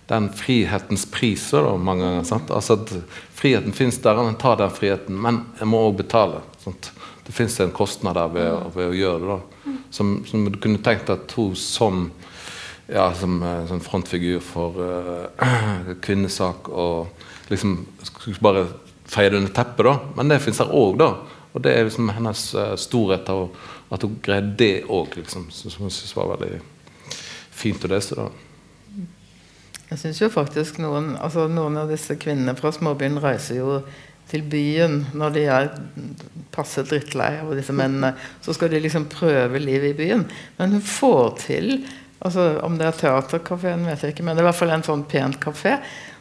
[0.07, 1.49] den frihetens pris.
[1.53, 2.51] mange ganger, sant?
[2.53, 2.93] Altså at
[3.37, 6.39] Friheten fins der, en tar den friheten, men en må òg betale.
[6.63, 6.89] Sant?
[7.27, 9.35] Det fins en kostnad der ved, ved, å gjøre det.
[9.35, 9.73] da.
[9.93, 12.07] Som, som, du kunne tenkt at hun som,
[12.87, 17.07] ja, som, eh, som frontfigur for uh, kvinnesak og
[17.51, 18.67] liksom skulle bare
[19.07, 19.97] feie det under teppet, da.
[20.15, 21.11] Men det fins her òg, da.
[21.53, 23.29] Og det er liksom hennes uh, storhet.
[23.29, 23.49] av
[23.91, 26.59] at hun greide det òg, liksom, som hun syntes var veldig
[27.55, 28.17] fint å lese.
[28.17, 28.27] da.
[29.87, 33.77] Jeg syns jo faktisk noen, altså noen av disse kvinnene fra småbyen reiser jo
[34.27, 35.69] til byen når de er
[36.51, 38.11] passe drittlei av disse mennene.
[38.43, 40.25] Så skal de liksom prøve livet i byen.
[40.59, 41.71] Men hun får til
[42.19, 44.85] altså Om det er teaterkafeen, vet jeg ikke, men det er i hvert fall en
[44.85, 45.77] sånn pen kafé.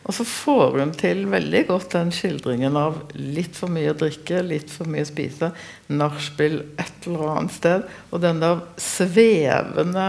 [0.06, 4.38] Og så får hun til veldig godt den skildringen av litt for mye å drikke,
[4.46, 5.50] litt for mye å spise,
[5.90, 7.88] nachspiel et eller annet sted.
[8.14, 10.06] Og den der svevende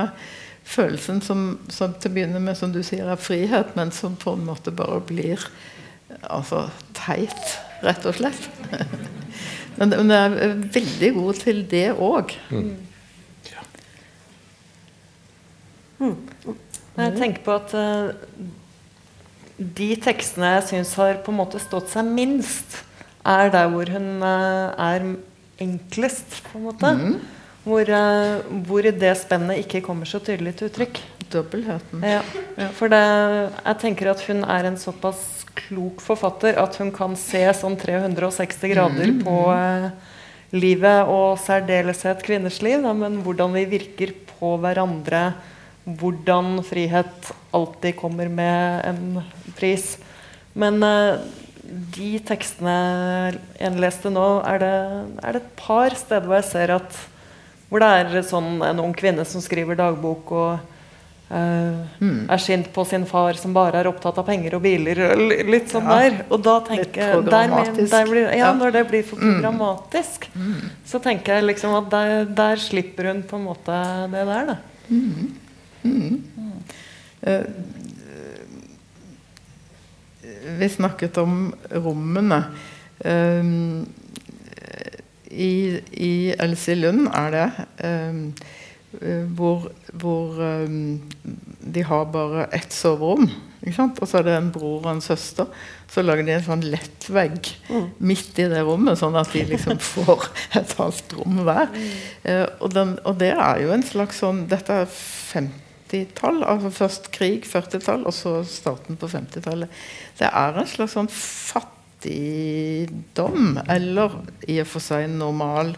[0.67, 4.35] følelsen som, som til å begynne med, som du sier, er frihet, men som på
[4.37, 5.41] en måte bare blir
[6.21, 6.67] altså,
[6.97, 8.49] teit, rett og slett.
[9.79, 10.37] men hun er
[10.77, 12.37] veldig god til det òg.
[12.51, 12.61] Ja.
[12.61, 12.75] Mm.
[16.01, 18.11] Jeg tenker på at uh,
[19.57, 22.79] de tekstene jeg syns har på en måte stått seg minst,
[23.27, 25.05] er der hvor hun uh, er
[25.63, 26.93] enklest, på en måte.
[26.93, 27.15] Mm.
[27.67, 31.01] Hvor, uh, hvor, det spennet ikke kommer så tydelig til uttrykk.
[31.27, 32.05] Dobbeltheten.
[32.07, 32.21] Ja.
[32.77, 35.25] For det, jeg tenker at hun er en såpass
[35.57, 39.19] klok forfatter at hun kan se sånn 360 grader mm.
[39.25, 39.89] på uh,
[40.55, 45.31] livet og særdeleshet kvinners liv, da, men hvordan vi virker på hverandre
[45.87, 49.21] hvordan frihet alltid kommer med en
[49.55, 49.95] pris.
[50.57, 51.19] Men uh,
[51.95, 52.77] de tekstene
[53.59, 54.73] jeg leste nå, er det,
[55.23, 57.03] er det, et par steder hvor jeg ser at
[57.67, 60.51] hvor det er sånn en ung kvinne som skriver dagbok og
[61.31, 62.29] uh, mm.
[62.31, 65.01] er sint på sin far som bare er opptatt av penger og biler.
[65.47, 66.21] Litt sånn ja, der.
[66.31, 69.35] Og da tenker jeg der, der blir, ja, Når det blir for hmm.
[69.35, 70.71] programmatisk, mm.
[70.87, 73.83] så tenker jeg liksom at der, der, slipper hun på en måte
[74.15, 74.55] det der.
[74.55, 74.57] da.
[74.87, 75.46] Mm.
[75.87, 76.23] Mm.
[77.27, 77.45] Uh,
[80.59, 82.43] vi snakket om rommene.
[83.05, 83.83] Uh,
[85.27, 87.49] I, I Else Lund er det
[87.83, 88.21] um,
[89.35, 91.01] hvor, hvor um,
[91.73, 93.27] de har bare ett soverom.
[93.67, 95.45] Og så er det en bror og en søster.
[95.91, 97.85] Så lager de en sånn lettvegg mm.
[97.99, 100.29] midt i det rommet, sånn at de liksom får
[100.59, 101.71] et halvt rom hver.
[101.73, 101.93] Mm.
[102.23, 106.43] Uh, og, den, og, det er jo en slags sånn Dette er 50 50-tall.
[106.43, 109.69] Altså først krig, 40-tall, og så starten på 50-tallet.
[110.19, 114.11] Det er en slags sånn fattigdom, eller
[114.47, 115.75] i og for seg normal,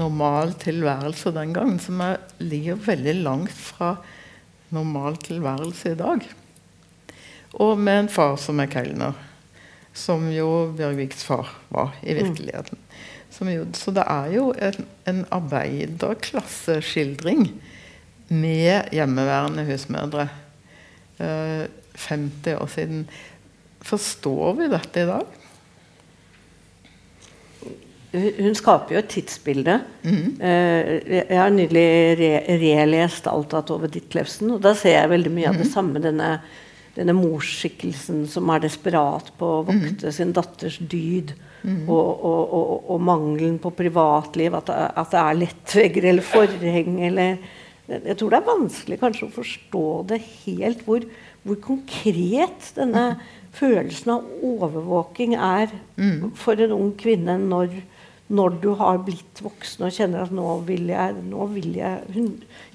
[0.00, 3.96] normal tilværelse den gangen, som er, ligger veldig langt fra
[4.70, 6.20] normal tilværelse i dag.
[7.58, 9.12] Og med en far som er kelner,
[9.92, 12.78] som jo Bjørgviks far var i virkeligheten.
[12.78, 12.86] Mm.
[13.50, 17.60] Jo, så det er jo en, en arbeiderklasseskildring
[18.30, 20.28] med hjemmeværende husmødre.
[21.20, 23.04] 50 eh, år siden.
[23.82, 25.36] Forstår vi dette i dag?
[28.10, 29.76] hun skaper jo et tidsbilde.
[30.02, 30.40] Mm.
[30.42, 31.84] jeg har nylig
[32.18, 35.70] re relest alt av Tove Ditlevsen, og da ser jeg veldig mye av det mhm.
[35.76, 36.02] samme.
[36.02, 36.32] Denne,
[36.96, 40.14] denne morsskikkelsen som er desperat på å vokte mm.
[40.16, 41.36] sin datters dyd.
[41.62, 41.84] Mm.
[41.86, 44.56] Og, og, og, og, mangelen på privatliv.
[44.58, 46.98] At, at det er lettvegger eller forheng.
[47.06, 47.38] Eller,
[47.90, 51.04] jeg tror det er vanskelig kanskje å forstå det helt, hvor,
[51.42, 53.04] hvor konkret denne
[53.56, 56.30] følelsen av overvåking er mm.
[56.38, 57.74] for en ung kvinne når,
[58.30, 62.28] når du har blitt voksen og kjenner at 'nå vil jeg', nå vil jeg hun,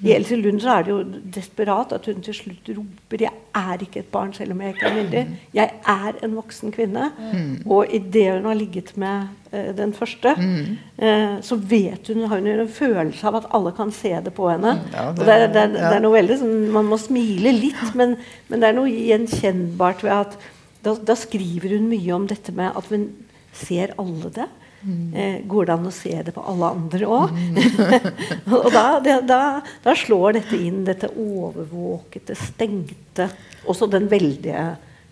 [0.04, 3.80] I Else Lund så er det jo desperat at hun til slutt roper 'Jeg er
[3.80, 5.36] ikke et barn selv om jeg ikke er myndig'.
[5.54, 7.10] Jeg er en voksen kvinne.
[7.32, 7.70] Mm.
[7.70, 10.76] Og idet hun har ligget med eh, den første, mm.
[10.98, 14.50] eh, så vet hun, har hun en følelse av at alle kan se det på
[14.50, 14.80] henne.
[14.92, 18.16] Ja, det, og det, det, det, er noe veldig sånn, Man må smile litt, men,
[18.48, 20.38] men det er noe gjenkjennbart ved at
[20.84, 23.08] da, da, skriver hun mye om dette med at hun
[23.56, 24.46] ser alle det.
[24.82, 25.14] Mm.
[25.14, 27.32] Eh, går det an å se det på alle andre òg?
[27.32, 27.56] Mm.
[28.54, 29.40] og da, det, da,
[29.82, 33.30] da, slår dette inn, dette overvåkete, stengte
[33.66, 34.66] Også den veldige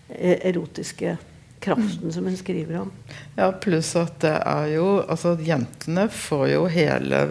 [0.09, 1.17] eh, erotiske
[1.65, 2.91] kraften som hun skriver om.
[3.39, 7.23] Ja, pluss at det er jo altså Jentene får jo hele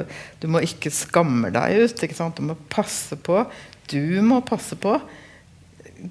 [0.41, 2.03] Du må ikke skamme deg ut.
[2.03, 2.41] ikke sant?
[2.41, 3.43] Du må passe på.
[3.93, 4.97] Du må passe på.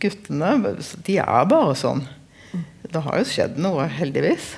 [0.00, 0.54] Guttene,
[1.04, 2.06] de er bare sånn
[2.92, 4.52] det har jo skjedd noe, heldigvis.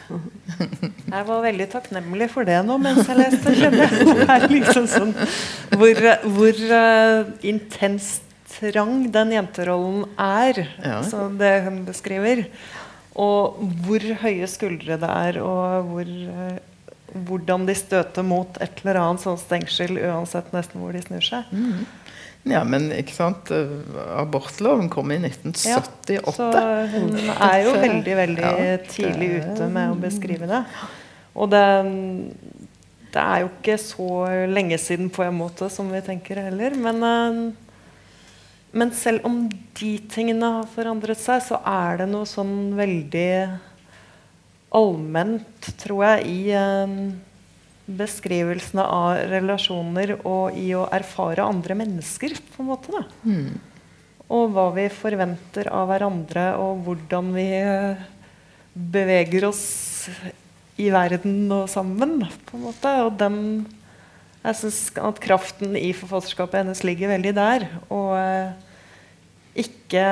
[1.15, 3.55] Jeg var veldig takknemlig for det nå mens jeg leste.
[3.55, 5.15] Det er liksom sånn
[5.79, 6.01] Hvor,
[6.35, 8.23] hvor uh, intenst
[8.55, 11.01] trang den jenterollen er, ja.
[11.39, 12.45] det hun beskriver.
[13.15, 18.99] Og hvor høye skuldre det er, og hvor, uh, hvordan de støter mot et eller
[19.05, 21.55] annet sånn stengsel uansett nesten hvor de snur seg.
[21.55, 21.85] Mm.
[22.45, 23.49] Ja, men ikke sant
[24.19, 26.13] Abortloven kom i 1978.
[26.13, 26.51] Ja, så
[26.93, 30.61] hun er jo veldig veldig ja, tidlig ute med å beskrive det.
[31.35, 31.65] Og det,
[33.15, 34.09] det, er jo ikke så
[34.51, 36.77] lenge siden på en måte som vi tenker heller.
[36.77, 37.41] Men, eh,
[38.77, 39.47] men selv om
[39.81, 43.31] de tingene har forandret seg, så er det noe sånn veldig
[44.75, 46.99] allment, tror jeg, i eh,
[47.85, 52.93] beskrivelsene av relasjoner og i å erfare andre mennesker, på en måte.
[52.95, 53.05] da.
[53.29, 53.61] Mm.
[54.35, 58.05] Og hva vi forventer av hverandre, og hvordan vi eh,
[58.73, 59.65] beveger oss
[60.81, 62.25] i verden og sammen.
[62.47, 62.95] på en måte.
[63.07, 63.67] Og den
[64.45, 67.63] Jeg syns at kraften i forfatterskapet hennes ligger veldig der.
[67.89, 68.53] Og eh,
[69.65, 70.05] ikke,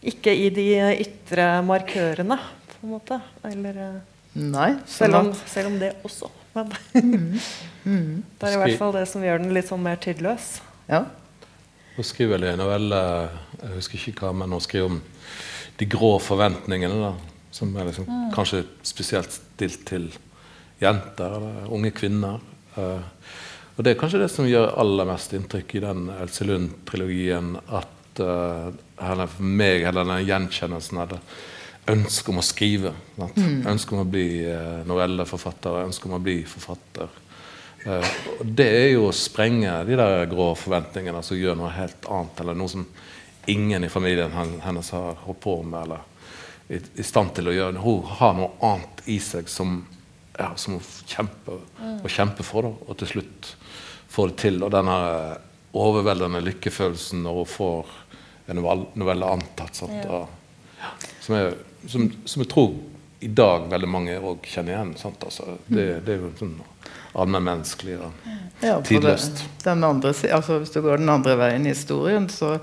[0.00, 0.68] ikke i de
[1.04, 2.38] ytre markørene,
[2.70, 3.20] på en måte.
[3.44, 6.30] Eller eh, Nei, selv om, selv, om, det også.
[6.54, 7.40] Men mm.
[7.84, 8.22] Mm.
[8.38, 10.54] det er i hvert fall det som gjør den litt sånn mer tidløs.
[10.88, 11.04] Ja.
[11.92, 13.00] Hun skriver vel i en novelle
[13.62, 15.02] jeg husker ikke hva, men hun skriver om
[15.80, 16.96] de grå forventningene.
[17.02, 17.12] da,
[17.52, 18.28] Som er liksom, mm.
[18.34, 20.08] kanskje spesielt stilt til
[20.80, 22.40] jenter eller unge kvinner.
[22.76, 23.04] Uh,
[23.76, 27.54] og Det er kanskje det som gjør aller mest inntrykk i den Else Lund-trilogien.
[27.68, 31.20] At uh, for meg, eller den gjenkjennelsen av det
[31.90, 32.92] ønske om å skrive.
[33.18, 33.66] Mm.
[33.66, 37.10] Ønske om å bli uh, novelleforfatter, ønske om å bli forfatter.
[37.82, 38.06] Uh,
[38.44, 42.42] det er jo å sprenge de der grå forventningene, altså gjør noe helt annet.
[42.44, 42.86] Eller noe som
[43.50, 46.08] ingen i familien hennes har holdt på med, eller
[46.72, 47.82] i, stand til å gjøre.
[47.82, 49.80] Hun har noe annet i seg som,
[50.38, 51.96] ja, som hun kjemper mm.
[51.98, 53.50] og kjemper for, og til slutt
[54.12, 54.62] får det til.
[54.62, 55.00] Og denne
[55.72, 57.92] overveldende lykkefølelsen når hun får
[58.52, 59.82] en novelle antatt.
[59.82, 60.22] Sant, ja.
[60.22, 60.38] og,
[61.22, 61.52] som er
[61.86, 62.74] som, som, jeg tror
[63.22, 64.92] i dag veldig mange òg kjenner igjen.
[65.12, 66.56] Altså, det, det, er jo sånn
[67.12, 68.28] allmennmenneskelig og
[68.64, 69.44] ja, tidløst.
[69.64, 72.56] den andre, altså, hvis du går den andre veien i historien, så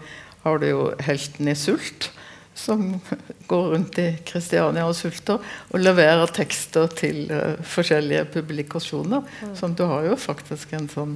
[0.44, 2.12] har du jo helten i sult.
[2.60, 2.98] Som
[3.52, 9.24] går rundt i Kristiania og sulter og leverer tekster til uh, forskjellige publikasjoner.
[9.24, 9.54] Mm.
[9.56, 11.16] Så du har jo faktisk en sånn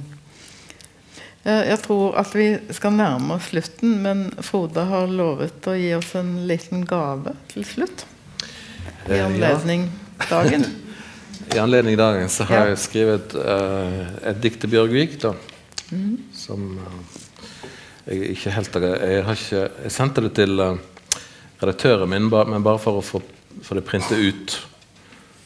[1.44, 6.14] jeg tror at vi skal nærme oss slutten, men Frode har lovet å gi oss
[6.16, 8.06] en liten gave til slutt.
[9.08, 9.90] I eh, anledning
[10.30, 10.64] dagen.
[11.54, 15.18] I anledning dagen så har jeg skrevet uh, et dikt til Bjørgvik.
[15.20, 15.34] da,
[15.90, 16.14] mm.
[16.32, 17.68] Som uh,
[18.08, 20.78] jeg ikke helt jeg, har ikke, jeg sendte det til uh,
[21.60, 23.20] redaktøren min, men bare for å få,
[23.60, 24.56] for det printet ut.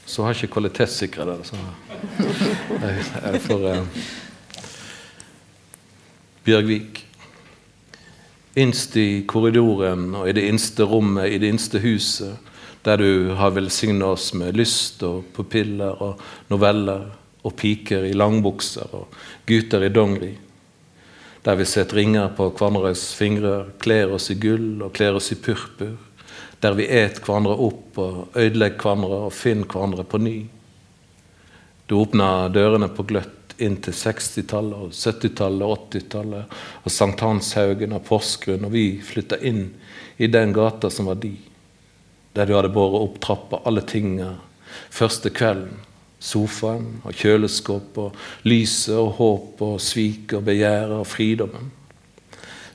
[0.08, 1.40] Så har jeg ikke kvalitetssikra det.
[1.50, 3.66] Så jeg, jeg får
[6.48, 7.02] Bjørgvik.
[8.56, 12.38] Innst i korridoren og i det innste rommet, i det innste huset,
[12.86, 17.04] der du har velsignet oss med lyst og pupiller og noveller
[17.44, 19.12] og piker i langbukser og
[19.44, 20.32] gutter i dongeri.
[21.44, 25.40] Der vi setter ringer på hverandres fingre, kler oss i gull og kler oss i
[25.44, 25.98] purpur.
[26.64, 30.38] Der vi et hverandre opp og ødelegger hverandre og finner hverandre på ny.
[31.84, 36.56] Du åpna dørene på gløtt inn til 60-tallet, 70-tallet 80-tallet.
[36.84, 38.66] Og Sankthanshaugen og Porsgrunn.
[38.68, 39.66] Og vi flytta inn
[40.16, 41.34] i den gata som var di.
[42.36, 44.34] Der du hadde båret opp trappa, alle tinga.
[44.90, 45.84] Første kvelden.
[46.18, 51.70] Sofaen og kjøleskapet og lyset og håp og svik og begjæret og fridommen.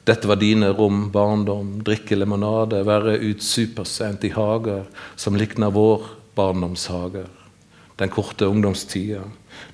[0.08, 4.88] Dette var dine rom, barndom, drikke limonade, være ut supersent i hager
[5.20, 6.08] som likna vår
[6.40, 7.28] barndomshager
[7.96, 9.22] den korte ungdomstida.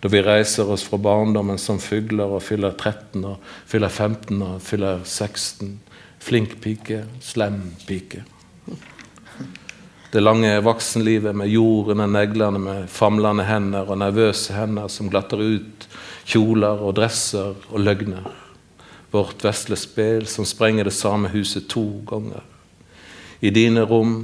[0.02, 3.38] Da vi reiser oss fra barndommen som fugler og fyller 13 og
[3.68, 5.80] fyller 15 og fyller 16.
[6.20, 8.24] Flink pike, slem pike.
[10.12, 15.38] Det lange voksenlivet med jord under neglene, med famlende hender og nervøse hender som glatter
[15.38, 15.86] ut
[16.30, 18.26] kjoler og dresser og løgner.
[19.14, 22.42] Vårt vesle spel som sprenger det samme huset to ganger.
[23.42, 24.16] I dine rom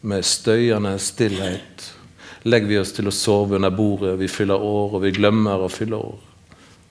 [0.00, 1.92] med støyende stillhet
[2.44, 4.18] legger vi oss til å sove under bordet.
[4.20, 6.20] Vi fyller år, og vi glemmer å fylle år.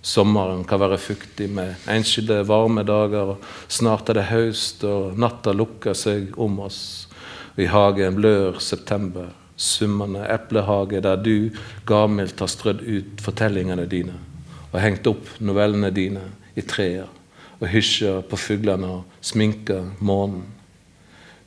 [0.04, 3.36] Sommeren kan være fuktig med enskilde varme dager.
[3.36, 7.08] og Snart er det høst, og natta lukker seg om oss.
[7.56, 11.50] I hagen blør september, summende eplehage der du
[11.86, 14.18] gavmildt har strødd ut fortellingene dine
[14.74, 16.24] og hengt opp novellene dine
[16.58, 17.06] i trær
[17.60, 20.48] og hysjer på fuglene og sminker månen.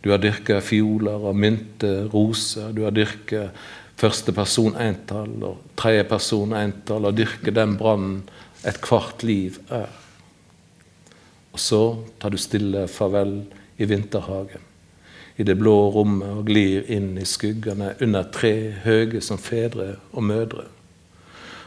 [0.01, 2.71] Du har dyrka fioler og mynte roser.
[2.71, 3.49] Du har dyrka
[3.97, 8.23] første person entall og tredje person entall, og dyrke den brannen
[8.67, 9.89] ethvert liv er.
[11.57, 11.83] Og så
[12.21, 13.39] tar du stille farvel
[13.81, 14.65] i vinterhagen,
[15.37, 20.27] i det blå rommet, og glir inn i skuggene under tre høye som fedre og
[20.29, 20.67] mødre.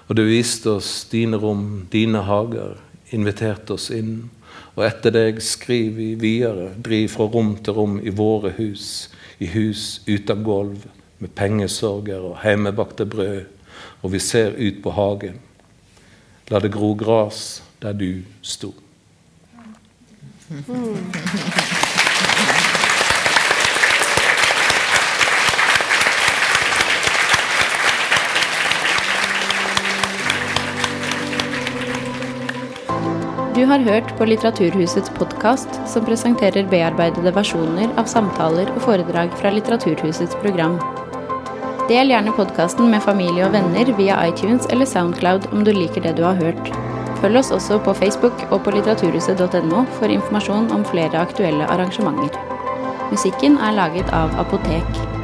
[0.10, 2.78] Og du viste oss dine rom, dine hager,
[3.14, 4.30] inviterte oss inn.
[4.76, 9.50] Og etter deg skriver vi videre, driv fra rom til rom i våre hus, i
[9.54, 10.86] hus uten gulv,
[11.20, 13.46] med pengesorger og hjemmebakte brød,
[14.02, 15.40] og vi ser ut på hagen.
[16.50, 18.74] La det gro gras der du sto.
[33.60, 39.52] Du har hørt på Litteraturhusets podkast, som presenterer bearbeidede versjoner av samtaler og foredrag fra
[39.54, 40.80] Litteraturhusets program.
[41.90, 46.12] Del gjerne podkasten med familie og venner via iTunes eller Soundcloud om du liker det
[46.20, 46.70] du har hørt.
[47.18, 52.38] Følg oss også på Facebook og på litteraturhuset.no for informasjon om flere aktuelle arrangementer.
[53.10, 55.19] Musikken er laget av Apotek.